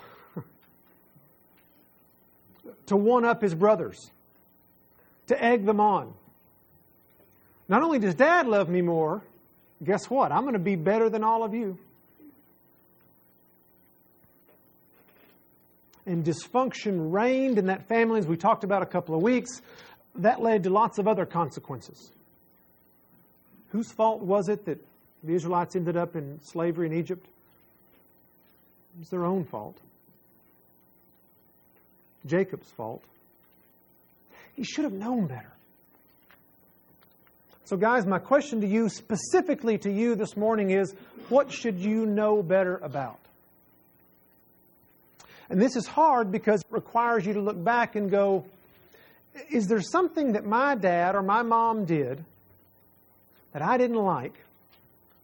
to 2.86 2.96
one 2.96 3.24
up 3.24 3.42
his 3.42 3.54
brothers 3.54 4.10
to 5.28 5.42
egg 5.42 5.64
them 5.64 5.80
on. 5.80 6.12
Not 7.68 7.82
only 7.82 7.98
does 7.98 8.14
dad 8.14 8.46
love 8.46 8.68
me 8.68 8.82
more, 8.82 9.22
guess 9.82 10.10
what? 10.10 10.32
I'm 10.32 10.42
going 10.42 10.54
to 10.54 10.58
be 10.58 10.76
better 10.76 11.08
than 11.08 11.24
all 11.24 11.44
of 11.44 11.54
you. 11.54 11.78
And 16.04 16.24
dysfunction 16.24 17.12
reigned 17.12 17.58
in 17.58 17.66
that 17.66 17.86
family, 17.86 18.18
as 18.18 18.26
we 18.26 18.36
talked 18.36 18.64
about 18.64 18.82
a 18.82 18.86
couple 18.86 19.14
of 19.14 19.22
weeks. 19.22 19.62
That 20.16 20.42
led 20.42 20.64
to 20.64 20.70
lots 20.70 20.98
of 20.98 21.06
other 21.06 21.24
consequences. 21.24 22.10
Whose 23.68 23.90
fault 23.92 24.20
was 24.20 24.48
it 24.48 24.66
that 24.66 24.84
the 25.22 25.32
Israelites 25.32 25.76
ended 25.76 25.96
up 25.96 26.16
in 26.16 26.40
slavery 26.42 26.88
in 26.88 26.92
Egypt? 26.92 27.24
It 28.96 28.98
was 28.98 29.08
their 29.08 29.24
own 29.24 29.44
fault. 29.44 29.78
Jacob's 32.26 32.70
fault. 32.70 33.02
He 34.54 34.64
should 34.64 34.84
have 34.84 34.92
known 34.92 35.26
better. 35.26 35.52
So, 37.64 37.76
guys, 37.76 38.04
my 38.06 38.18
question 38.18 38.60
to 38.60 38.66
you, 38.66 38.88
specifically 38.88 39.78
to 39.78 39.90
you 39.90 40.14
this 40.14 40.36
morning, 40.36 40.70
is 40.70 40.94
what 41.28 41.50
should 41.50 41.78
you 41.78 42.04
know 42.04 42.42
better 42.42 42.76
about? 42.78 43.18
And 45.48 45.60
this 45.60 45.76
is 45.76 45.86
hard 45.86 46.30
because 46.30 46.60
it 46.60 46.66
requires 46.70 47.24
you 47.24 47.34
to 47.34 47.40
look 47.40 47.62
back 47.62 47.96
and 47.96 48.10
go, 48.10 48.44
is 49.50 49.68
there 49.68 49.80
something 49.80 50.32
that 50.32 50.44
my 50.44 50.74
dad 50.74 51.14
or 51.14 51.22
my 51.22 51.42
mom 51.42 51.84
did 51.84 52.24
that 53.52 53.62
I 53.62 53.76
didn't 53.76 53.96
like, 53.96 54.34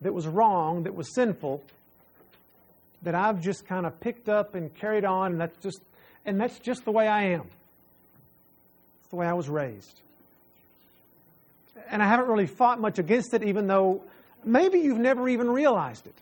that 0.01 0.13
was 0.13 0.27
wrong, 0.27 0.85
that 0.85 0.95
was 0.95 1.15
sinful, 1.15 1.63
that 3.03 3.15
I've 3.15 3.41
just 3.41 3.67
kind 3.67 3.87
of 3.87 3.99
picked 4.01 4.29
up 4.29 4.55
and 4.55 4.75
carried 4.75 5.05
on, 5.05 5.33
and 5.33 5.41
that's 5.41 5.59
just 5.63 5.81
and 6.29 6.39
that's 6.39 6.59
just 6.59 6.85
the 6.85 6.93
way 6.93 7.09
I 7.09 7.31
am. 7.31 7.47
It's 9.01 9.09
the 9.09 9.17
way 9.17 9.27
I 9.27 9.33
was 9.33 9.49
raised. 9.49 10.01
And 11.91 12.03
I 12.03 12.07
haven't 12.07 12.29
really 12.29 12.47
fought 12.47 12.79
much 12.79 12.99
against 12.99 13.33
it, 13.33 13.43
even 13.43 13.67
though 13.67 14.03
maybe 14.45 14.79
you've 14.79 14.99
never 14.99 15.27
even 15.27 15.49
realized 15.49 16.07
it. 16.07 16.15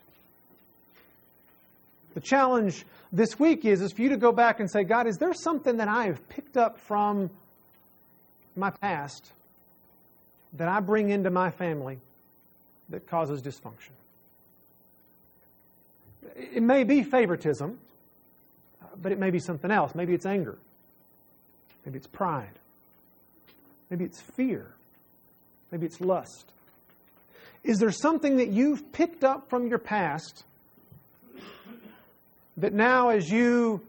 The 2.13 2.21
challenge 2.21 2.85
this 3.11 3.37
week 3.37 3.65
is, 3.65 3.81
is 3.81 3.91
for 3.91 4.01
you 4.01 4.09
to 4.09 4.17
go 4.17 4.31
back 4.31 4.61
and 4.61 4.71
say, 4.71 4.85
God, 4.85 5.07
is 5.07 5.17
there 5.17 5.33
something 5.33 5.75
that 5.77 5.89
I 5.89 6.05
have 6.05 6.29
picked 6.29 6.55
up 6.55 6.79
from 6.79 7.29
my 8.55 8.69
past 8.69 9.29
that 10.53 10.69
I 10.69 10.79
bring 10.79 11.09
into 11.09 11.29
my 11.29 11.51
family 11.51 11.99
that 12.89 13.09
causes 13.09 13.41
dysfunction? 13.41 13.91
It 16.37 16.63
may 16.63 16.85
be 16.85 17.03
favoritism, 17.03 17.77
but 19.01 19.11
it 19.11 19.19
may 19.19 19.29
be 19.29 19.39
something 19.39 19.71
else. 19.71 19.95
Maybe 19.95 20.13
it's 20.13 20.25
anger. 20.25 20.57
Maybe 21.85 21.97
it's 21.97 22.07
pride. 22.07 22.59
Maybe 23.89 24.05
it's 24.05 24.21
fear. 24.21 24.67
Maybe 25.71 25.85
it's 25.85 26.01
lust. 26.01 26.51
Is 27.63 27.79
there 27.79 27.91
something 27.91 28.37
that 28.37 28.49
you've 28.49 28.91
picked 28.91 29.23
up 29.23 29.49
from 29.49 29.67
your 29.67 29.79
past 29.79 30.43
that 32.57 32.73
now, 32.73 33.09
as 33.09 33.29
you 33.29 33.81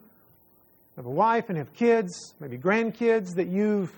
have 0.96 1.06
a 1.06 1.10
wife 1.10 1.48
and 1.48 1.58
have 1.58 1.72
kids, 1.74 2.34
maybe 2.40 2.58
grandkids, 2.58 3.34
that 3.36 3.48
you've 3.48 3.92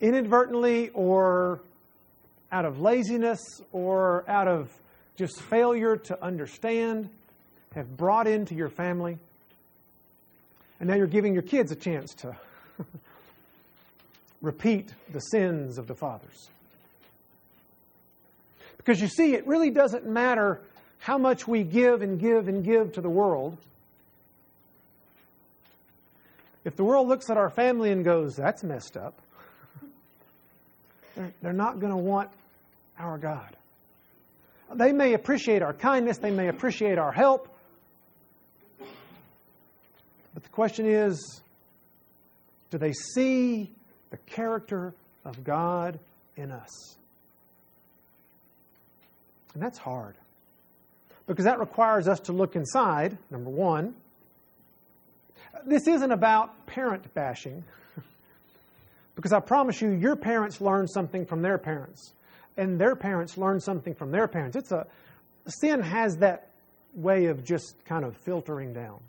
inadvertently 0.00 0.90
or 0.90 1.60
out 2.52 2.64
of 2.64 2.80
laziness 2.80 3.40
or 3.72 4.24
out 4.28 4.48
of 4.48 4.70
just 5.16 5.40
failure 5.42 5.96
to 5.96 6.24
understand 6.24 7.10
have 7.74 7.96
brought 7.96 8.26
into 8.26 8.54
your 8.54 8.68
family. 8.68 9.18
And 10.80 10.88
now 10.88 10.94
you're 10.94 11.06
giving 11.06 11.32
your 11.32 11.42
kids 11.42 11.72
a 11.72 11.76
chance 11.76 12.14
to 12.16 12.36
repeat 14.42 14.92
the 15.12 15.20
sins 15.20 15.78
of 15.78 15.86
the 15.86 15.94
fathers. 15.94 16.48
Because 18.76 19.00
you 19.00 19.08
see, 19.08 19.34
it 19.34 19.46
really 19.46 19.70
doesn't 19.70 20.06
matter 20.06 20.60
how 20.98 21.18
much 21.18 21.46
we 21.46 21.62
give 21.62 22.02
and 22.02 22.18
give 22.18 22.48
and 22.48 22.64
give 22.64 22.92
to 22.92 23.00
the 23.00 23.10
world. 23.10 23.56
If 26.64 26.76
the 26.76 26.84
world 26.84 27.08
looks 27.08 27.30
at 27.30 27.36
our 27.36 27.50
family 27.50 27.92
and 27.92 28.04
goes, 28.04 28.36
that's 28.36 28.62
messed 28.62 28.96
up, 28.96 29.14
they're, 31.42 31.52
not 31.52 31.80
going 31.80 31.92
to 31.92 31.98
want 31.98 32.30
our 32.98 33.18
God. 33.18 33.56
They 34.74 34.92
may 34.92 35.14
appreciate 35.14 35.62
our 35.62 35.72
kindness, 35.72 36.18
they 36.18 36.30
may 36.30 36.48
appreciate 36.48 36.98
our 36.98 37.10
help, 37.10 37.48
but 40.38 40.44
the 40.44 40.50
question 40.50 40.86
is 40.86 41.40
do 42.70 42.78
they 42.78 42.92
see 42.92 43.72
the 44.10 44.18
character 44.18 44.94
of 45.24 45.42
God 45.42 45.98
in 46.36 46.52
us? 46.52 46.96
And 49.52 49.60
that's 49.60 49.78
hard 49.78 50.14
because 51.26 51.44
that 51.44 51.58
requires 51.58 52.06
us 52.06 52.20
to 52.20 52.32
look 52.32 52.54
inside, 52.54 53.18
number 53.32 53.50
one. 53.50 53.96
This 55.66 55.88
isn't 55.88 56.12
about 56.12 56.66
parent 56.66 57.12
bashing, 57.14 57.64
because 59.16 59.32
I 59.32 59.40
promise 59.40 59.82
you, 59.82 59.90
your 59.90 60.14
parents 60.14 60.60
learned 60.60 60.88
something 60.88 61.26
from 61.26 61.42
their 61.42 61.58
parents, 61.58 62.12
and 62.56 62.80
their 62.80 62.94
parents 62.94 63.36
learned 63.36 63.64
something 63.64 63.92
from 63.92 64.12
their 64.12 64.28
parents. 64.28 64.56
It's 64.56 64.70
a 64.70 64.86
sin 65.48 65.80
has 65.80 66.18
that 66.18 66.50
way 66.94 67.24
of 67.24 67.42
just 67.42 67.74
kind 67.86 68.04
of 68.04 68.16
filtering 68.18 68.72
down. 68.72 69.00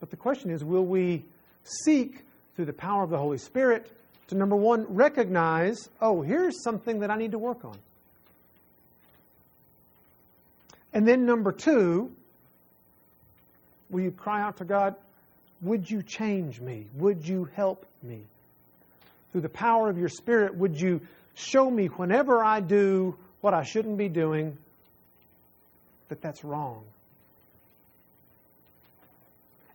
But 0.00 0.10
the 0.10 0.16
question 0.16 0.50
is, 0.50 0.64
will 0.64 0.84
we 0.84 1.24
seek 1.62 2.24
through 2.54 2.66
the 2.66 2.72
power 2.72 3.02
of 3.02 3.10
the 3.10 3.18
Holy 3.18 3.38
Spirit 3.38 3.90
to 4.28 4.34
number 4.34 4.56
one, 4.56 4.86
recognize, 4.88 5.88
oh, 6.00 6.22
here's 6.22 6.62
something 6.62 7.00
that 7.00 7.10
I 7.10 7.16
need 7.16 7.32
to 7.32 7.38
work 7.38 7.64
on. 7.64 7.76
And 10.92 11.06
then, 11.06 11.24
number 11.24 11.52
two, 11.52 12.12
will 13.90 14.00
you 14.00 14.10
cry 14.10 14.42
out 14.42 14.58
to 14.58 14.64
God, 14.64 14.94
Would 15.62 15.90
you 15.90 16.02
change 16.02 16.60
me? 16.60 16.86
Would 16.94 17.26
you 17.26 17.48
help 17.54 17.86
me? 18.02 18.20
Through 19.32 19.40
the 19.42 19.48
power 19.48 19.90
of 19.90 19.98
your 19.98 20.08
Spirit, 20.08 20.54
would 20.56 20.80
you 20.80 21.00
show 21.34 21.70
me 21.70 21.86
whenever 21.86 22.44
I 22.44 22.60
do 22.60 23.16
what 23.40 23.54
I 23.54 23.64
shouldn't 23.64 23.98
be 23.98 24.08
doing 24.08 24.56
that 26.08 26.22
that's 26.22 26.44
wrong? 26.44 26.84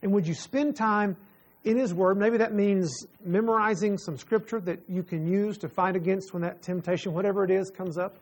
And 0.04 0.12
would 0.12 0.28
you 0.28 0.34
spend 0.34 0.76
time 0.76 1.16
in 1.64 1.78
His 1.78 1.94
Word? 1.94 2.18
Maybe 2.18 2.38
that 2.38 2.54
means 2.54 3.08
memorizing 3.24 3.98
some 3.98 4.18
scripture 4.18 4.60
that 4.60 4.80
you 4.90 5.02
can 5.02 5.26
use 5.26 5.58
to 5.60 5.70
fight 5.70 5.96
against 5.96 6.34
when 6.34 6.42
that 6.44 6.62
temptation, 6.62 7.14
whatever 7.14 7.46
it 7.46 7.50
is, 7.50 7.72
comes 7.72 7.98
up. 7.98 8.18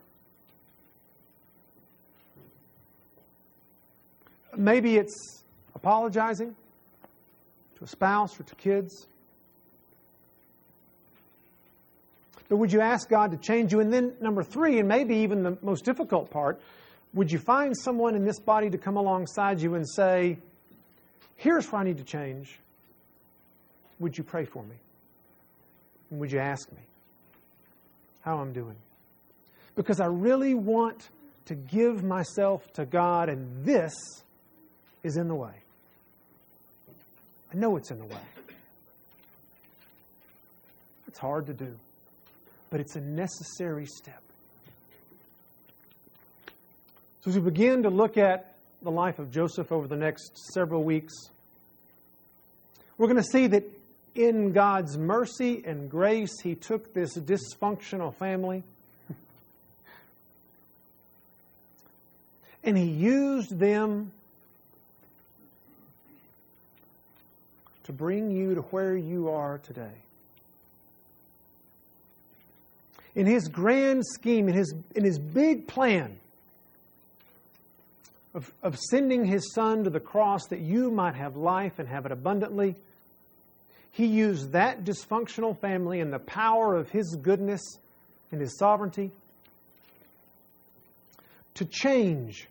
Maybe 4.56 4.98
it's 4.98 5.44
apologizing 5.76 6.56
to 7.78 7.84
a 7.84 7.88
spouse 7.88 8.39
or 8.39 8.44
to 8.44 8.56
kids. 8.56 9.08
But 12.48 12.58
would 12.58 12.72
you 12.72 12.82
ask 12.82 13.10
God 13.10 13.32
to 13.32 13.38
change 13.38 13.72
you? 13.72 13.80
And 13.80 13.91
then, 13.91 14.13
number 14.20 14.44
three, 14.44 14.78
and 14.78 14.88
maybe 14.88 15.15
even 15.15 15.41
the 15.41 15.58
most 15.63 15.84
difficult 15.84 16.30
part, 16.30 16.62
would 17.13 17.32
you 17.32 17.39
find 17.39 17.76
someone 17.76 18.13
in 18.13 18.26
this 18.26 18.39
body 18.39 18.70
to 18.70 18.78
come 18.78 18.98
alongside 18.98 19.62
you 19.62 19.76
and 19.76 19.89
say, 19.89 20.38
Here's 21.41 21.71
where 21.71 21.82
I 21.82 21.84
need 21.84 21.97
to 21.97 22.04
change. 22.04 22.60
Would 23.99 24.15
you 24.15 24.23
pray 24.23 24.45
for 24.45 24.62
me? 24.62 24.75
And 26.12 26.19
would 26.19 26.32
you 26.32 26.38
ask 26.38 26.71
me 26.71 26.84
how 28.21 28.38
I'm 28.38 28.54
doing? 28.54 28.75
Because 29.75 29.99
I 29.99 30.06
really 30.06 30.54
want 30.54 31.10
to 31.45 31.56
give 31.56 32.04
myself 32.04 32.71
to 32.73 32.86
God, 32.86 33.27
and 33.27 33.65
this 33.65 33.91
is 35.01 35.17
in 35.17 35.27
the 35.27 35.34
way. 35.34 35.56
I 37.51 37.58
know 37.58 37.75
it's 37.75 37.89
in 37.89 37.97
the 37.97 38.06
way. 38.06 38.21
It's 41.08 41.17
hard 41.17 41.47
to 41.47 41.56
do, 41.56 41.75
but 42.69 42.80
it's 42.80 42.95
a 42.95 43.01
necessary 43.01 43.88
step. 43.88 44.21
So, 47.21 47.32
as 47.32 47.36
we 47.36 47.41
begin 47.41 47.82
to 47.82 47.89
look 47.89 48.19
at 48.19 48.51
the 48.82 48.91
life 48.91 49.20
of 49.20 49.32
Joseph 49.32 49.72
over 49.72 49.88
the 49.88 49.96
next 49.96 50.38
several 50.54 50.84
weeks, 50.84 51.13
we're 52.98 53.08
going 53.08 53.17
to 53.17 53.24
see 53.24 53.48
that 53.48 53.63
in 54.15 54.52
God's 54.52 54.98
mercy 54.98 55.63
and 55.65 55.89
grace, 55.89 56.41
He 56.41 56.56
took 56.56 56.94
this 56.94 57.17
dysfunctional 57.17 58.13
family 58.15 58.63
and 62.63 62.78
He 62.78 62.86
used 62.86 63.58
them 63.58 64.12
to 67.91 67.98
bring 67.98 68.32
you 68.32 68.56
to 68.56 68.62
where 68.62 68.96
you 68.96 69.30
are 69.30 69.58
today. 69.60 69.91
In 73.15 73.26
his 73.26 73.50
grand 73.50 74.04
scheme, 74.06 74.48
in 74.48 74.56
his, 74.56 74.74
in 74.96 75.04
his 75.04 75.20
big 75.20 75.67
plan 75.67 76.17
of, 78.34 78.52
of 78.63 78.78
sending 78.78 79.26
his 79.26 79.54
son 79.54 79.84
to 79.84 79.89
the 79.89 80.00
cross 80.00 80.48
that 80.48 80.60
you 80.60 80.91
might 80.91 81.15
have 81.15 81.36
life 81.36 81.80
and 81.80 81.88
have 81.88 82.06
it 82.06 82.12
abundantly, 82.12 82.76
he 83.91 84.06
used 84.06 84.54
that 84.54 84.84
dysfunctional 84.84 85.58
family 85.60 86.00
and 86.00 86.13
the 86.13 86.20
power 86.20 86.76
of 86.76 86.89
his 86.89 87.17
goodness 87.22 87.62
and 88.32 88.39
his 88.39 88.58
sovereignty 88.58 89.12
to 91.56 91.65
change 91.65 92.48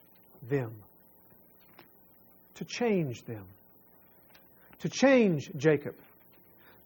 them. 0.48 0.72
To 2.56 2.64
change 2.64 3.24
them 3.24 3.46
to 4.80 4.88
change 4.88 5.50
Jacob, 5.56 5.94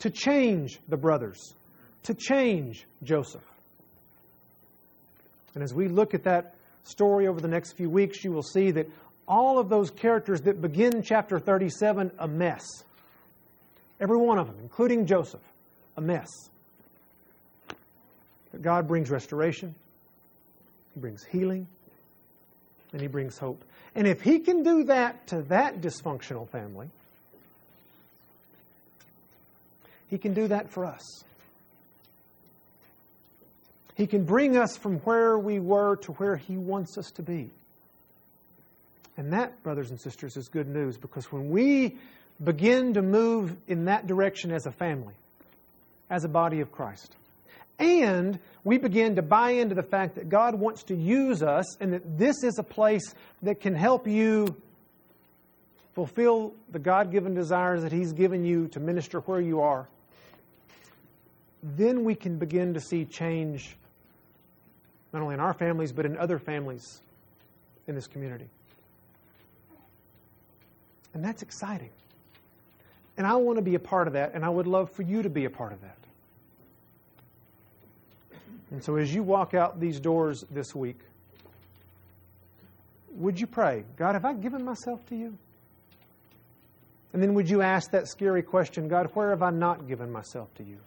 to 0.00 0.10
change 0.10 0.78
the 0.88 0.96
brothers, 0.96 1.54
to 2.02 2.14
change 2.14 2.86
Joseph. 3.02 3.44
And 5.54 5.62
as 5.62 5.72
we 5.72 5.88
look 5.88 6.12
at 6.14 6.24
that 6.24 6.53
story 6.84 7.26
over 7.26 7.40
the 7.40 7.48
next 7.48 7.72
few 7.72 7.90
weeks, 7.90 8.22
you 8.22 8.30
will 8.30 8.42
see 8.42 8.70
that 8.70 8.88
all 9.26 9.58
of 9.58 9.68
those 9.68 9.90
characters 9.90 10.42
that 10.42 10.60
begin 10.60 11.02
chapter 11.02 11.38
37 11.38 12.12
a 12.18 12.28
mess. 12.28 12.64
Every 14.00 14.16
one 14.16 14.38
of 14.38 14.46
them, 14.46 14.56
including 14.62 15.06
Joseph, 15.06 15.40
a 15.96 16.00
mess. 16.00 16.28
But 18.52 18.62
God 18.62 18.86
brings 18.86 19.10
restoration, 19.10 19.74
He 20.94 21.00
brings 21.00 21.24
healing, 21.24 21.66
and 22.92 23.00
He 23.00 23.08
brings 23.08 23.38
hope. 23.38 23.64
And 23.94 24.06
if 24.06 24.20
He 24.20 24.40
can 24.40 24.62
do 24.62 24.84
that 24.84 25.26
to 25.28 25.42
that 25.42 25.80
dysfunctional 25.80 26.48
family, 26.48 26.90
He 30.08 30.18
can 30.18 30.34
do 30.34 30.48
that 30.48 30.70
for 30.70 30.84
us. 30.84 31.24
He 33.94 34.06
can 34.06 34.24
bring 34.24 34.56
us 34.56 34.76
from 34.76 34.98
where 35.00 35.38
we 35.38 35.60
were 35.60 35.96
to 35.96 36.12
where 36.12 36.36
He 36.36 36.56
wants 36.56 36.98
us 36.98 37.10
to 37.12 37.22
be. 37.22 37.50
And 39.16 39.32
that, 39.32 39.62
brothers 39.62 39.90
and 39.90 40.00
sisters, 40.00 40.36
is 40.36 40.48
good 40.48 40.68
news 40.68 40.96
because 40.96 41.30
when 41.30 41.50
we 41.50 41.96
begin 42.42 42.94
to 42.94 43.02
move 43.02 43.56
in 43.68 43.84
that 43.84 44.06
direction 44.06 44.50
as 44.50 44.66
a 44.66 44.72
family, 44.72 45.14
as 46.10 46.24
a 46.24 46.28
body 46.28 46.60
of 46.60 46.72
Christ, 46.72 47.14
and 47.78 48.38
we 48.64 48.78
begin 48.78 49.16
to 49.16 49.22
buy 49.22 49.50
into 49.50 49.74
the 49.74 49.82
fact 49.82 50.16
that 50.16 50.28
God 50.28 50.54
wants 50.54 50.84
to 50.84 50.96
use 50.96 51.42
us 51.42 51.76
and 51.80 51.92
that 51.92 52.18
this 52.18 52.42
is 52.42 52.58
a 52.58 52.62
place 52.62 53.14
that 53.42 53.60
can 53.60 53.74
help 53.74 54.06
you 54.06 54.56
fulfill 55.94 56.52
the 56.70 56.78
God 56.78 57.12
given 57.12 57.34
desires 57.34 57.82
that 57.82 57.92
He's 57.92 58.12
given 58.12 58.44
you 58.44 58.66
to 58.68 58.80
minister 58.80 59.20
where 59.20 59.40
you 59.40 59.60
are, 59.60 59.88
then 61.62 62.04
we 62.04 62.14
can 62.14 62.36
begin 62.38 62.74
to 62.74 62.80
see 62.80 63.04
change 63.04 63.76
not 65.14 65.22
only 65.22 65.34
in 65.34 65.40
our 65.40 65.54
families, 65.54 65.92
but 65.92 66.04
in 66.04 66.18
other 66.18 66.40
families 66.40 67.00
in 67.86 67.94
this 67.94 68.08
community. 68.08 68.48
And 71.14 71.24
that's 71.24 71.40
exciting. 71.40 71.90
And 73.16 73.24
I 73.24 73.36
want 73.36 73.58
to 73.58 73.62
be 73.62 73.76
a 73.76 73.78
part 73.78 74.08
of 74.08 74.14
that, 74.14 74.32
and 74.34 74.44
I 74.44 74.48
would 74.48 74.66
love 74.66 74.90
for 74.90 75.02
you 75.02 75.22
to 75.22 75.30
be 75.30 75.44
a 75.44 75.50
part 75.50 75.72
of 75.72 75.80
that. 75.82 75.96
And 78.72 78.82
so 78.82 78.96
as 78.96 79.14
you 79.14 79.22
walk 79.22 79.54
out 79.54 79.78
these 79.78 80.00
doors 80.00 80.44
this 80.50 80.74
week, 80.74 80.98
would 83.12 83.38
you 83.38 83.46
pray, 83.46 83.84
God, 83.96 84.14
have 84.16 84.24
I 84.24 84.32
given 84.34 84.64
myself 84.64 85.06
to 85.10 85.14
you? 85.14 85.38
And 87.12 87.22
then 87.22 87.34
would 87.34 87.48
you 87.48 87.62
ask 87.62 87.92
that 87.92 88.08
scary 88.08 88.42
question, 88.42 88.88
God, 88.88 89.08
where 89.14 89.30
have 89.30 89.42
I 89.42 89.50
not 89.50 89.86
given 89.86 90.10
myself 90.10 90.52
to 90.56 90.64
you? 90.64 90.78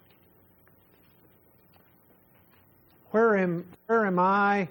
Where 3.12 3.38
am, 3.38 3.66
where 3.86 4.06
am 4.06 4.20
I 4.20 4.68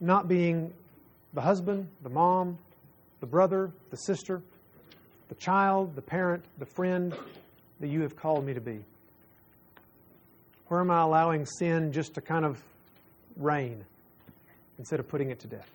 not 0.00 0.26
being 0.26 0.72
the 1.32 1.40
husband, 1.40 1.88
the 2.02 2.08
mom, 2.08 2.58
the 3.20 3.26
brother, 3.26 3.70
the 3.90 3.96
sister, 3.96 4.42
the 5.28 5.36
child, 5.36 5.94
the 5.94 6.02
parent, 6.02 6.44
the 6.58 6.66
friend 6.66 7.14
that 7.80 7.88
you 7.88 8.02
have 8.02 8.16
called 8.16 8.44
me 8.44 8.52
to 8.52 8.60
be? 8.60 8.80
Where 10.68 10.80
am 10.80 10.90
I 10.90 11.02
allowing 11.02 11.46
sin 11.46 11.92
just 11.92 12.14
to 12.14 12.20
kind 12.20 12.44
of 12.44 12.60
reign 13.36 13.84
instead 14.78 14.98
of 14.98 15.08
putting 15.08 15.30
it 15.30 15.38
to 15.40 15.46
death? 15.46 15.70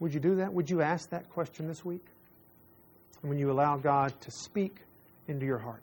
Would 0.00 0.12
you 0.12 0.20
do 0.20 0.36
that? 0.36 0.52
Would 0.52 0.68
you 0.68 0.82
ask 0.82 1.08
that 1.10 1.30
question 1.30 1.66
this 1.66 1.84
week? 1.84 2.04
When 3.22 3.38
you 3.38 3.52
allow 3.52 3.76
God 3.76 4.12
to 4.20 4.30
speak 4.32 4.76
into 5.28 5.46
your 5.46 5.58
heart, 5.58 5.82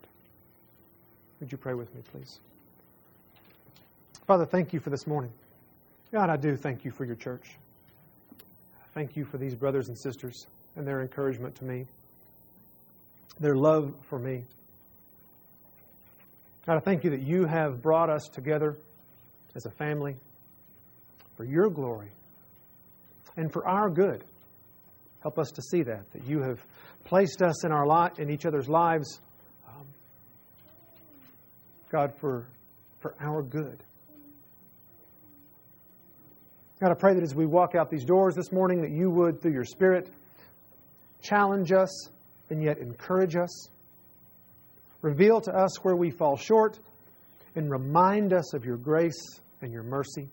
would 1.40 1.52
you 1.52 1.58
pray 1.58 1.74
with 1.74 1.96
me, 1.96 2.02
please? 2.12 2.40
Father, 4.30 4.46
thank 4.46 4.74
you 4.74 4.80
for 4.80 4.92
this 4.92 5.08
morning. 5.08 5.32
God, 6.12 6.30
I 6.30 6.38
do 6.38 6.56
thank 6.56 6.86
you 6.86 6.92
for 6.92 7.04
your 7.04 7.16
church. 7.16 7.58
Thank 8.94 9.18
you 9.18 9.26
for 9.26 9.40
these 9.40 9.56
brothers 9.56 9.88
and 9.88 9.98
sisters 9.98 10.46
and 10.76 10.86
their 10.86 11.02
encouragement 11.02 11.56
to 11.56 11.66
me, 11.66 11.88
their 13.40 13.56
love 13.56 13.96
for 14.08 14.20
me. 14.20 14.44
God, 16.68 16.78
I 16.78 16.80
thank 16.80 17.04
you 17.04 17.10
that 17.10 17.24
you 17.24 17.48
have 17.48 17.82
brought 17.82 18.12
us 18.12 18.30
together 18.32 18.78
as 19.56 19.66
a 19.66 19.72
family 19.72 20.16
for 21.36 21.44
your 21.44 21.72
glory 21.72 22.12
and 23.36 23.52
for 23.52 23.68
our 23.68 23.90
good. 23.90 24.24
Help 25.22 25.40
us 25.40 25.50
to 25.50 25.64
see 25.64 25.82
that, 25.82 26.04
that 26.14 26.24
you 26.28 26.44
have 26.44 26.64
placed 27.04 27.42
us 27.42 27.66
in 27.66 27.72
our 27.72 27.88
lot 27.88 28.20
in 28.20 28.30
each 28.30 28.46
other's 28.46 28.70
lives, 28.70 29.22
um, 29.68 29.88
God, 31.92 32.14
for, 32.20 32.46
for 33.00 33.16
our 33.20 33.42
good. 33.42 33.80
God, 36.80 36.92
I 36.92 36.94
pray 36.94 37.14
that 37.14 37.24
as 37.24 37.36
we 37.36 37.46
walk 37.46 37.76
out 37.76 37.90
these 37.90 38.06
doors 38.06 38.36
this 38.36 38.54
morning, 38.54 38.82
that 38.82 38.92
you 38.92 39.10
would, 39.10 39.42
through 39.42 39.52
your 39.52 39.66
Spirit, 39.66 40.10
challenge 41.22 41.74
us 41.74 42.10
and 42.50 42.64
yet 42.64 42.78
encourage 42.78 43.36
us. 43.36 43.68
Reveal 45.02 45.42
to 45.42 45.52
us 45.52 45.84
where 45.84 45.98
we 45.98 46.10
fall 46.10 46.38
short 46.38 46.80
and 47.56 47.70
remind 47.70 48.32
us 48.32 48.54
of 48.54 48.64
your 48.64 48.78
grace 48.78 49.42
and 49.62 49.74
your 49.74 49.84
mercy. 49.84 50.30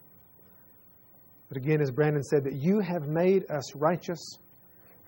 But 1.48 1.56
again, 1.56 1.80
as 1.80 1.90
Brandon 1.90 2.22
said, 2.22 2.44
that 2.44 2.54
you 2.54 2.78
have 2.78 3.08
made 3.08 3.50
us 3.50 3.74
righteous 3.74 4.38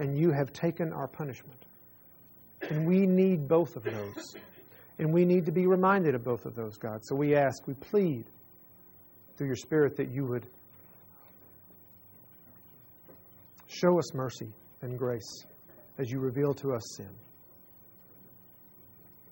and 0.01 0.19
you 0.19 0.33
have 0.33 0.53
taken 0.53 0.93
our 0.93 1.07
punishment. 1.07 1.65
And 2.69 2.85
we 2.85 3.07
need 3.07 3.47
both 3.47 3.77
of 3.77 3.85
those. 3.85 4.35
And 4.99 5.13
we 5.13 5.25
need 5.25 5.47
to 5.47 5.53
be 5.53 5.69
reminded 5.69 6.17
of 6.17 6.25
both 6.25 6.47
of 6.47 6.57
those, 6.57 6.77
God. 6.79 7.01
So 7.05 7.15
we 7.15 7.37
ask, 7.37 7.65
we 7.69 7.75
plead 7.75 8.25
through 9.37 9.47
your 9.47 9.57
Spirit 9.57 9.97
that 9.99 10.11
you 10.11 10.25
would 10.25 10.45
Show 13.69 13.99
us 13.99 14.15
mercy 14.15 14.49
and 14.83 14.99
grace 14.99 15.45
as 15.99 16.11
you 16.11 16.21
reveal 16.21 16.55
to 16.55 16.73
us 16.73 16.83
sin. 16.97 17.11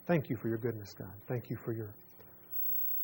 Thank 0.07 0.29
you 0.31 0.37
for 0.37 0.49
your 0.49 0.59
goodness, 0.59 0.95
God. 0.95 1.13
Thank 1.27 1.51
you 1.51 1.57
for 1.65 1.73
your, 1.73 1.95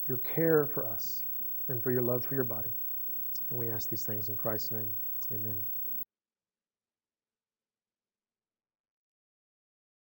your 0.09 0.19
care 0.19 0.69
for 0.73 0.87
us 0.87 1.23
and 1.69 1.83
for 1.83 1.91
your 1.91 2.03
love 2.03 2.25
for 2.29 2.35
your 2.35 2.45
body. 2.45 2.71
And 3.51 3.59
we 3.59 3.69
ask 3.71 3.89
these 3.91 4.05
things 4.09 4.29
in 4.29 4.37
Christ's 4.37 4.71
name. 4.73 4.93
Amen. 5.33 5.72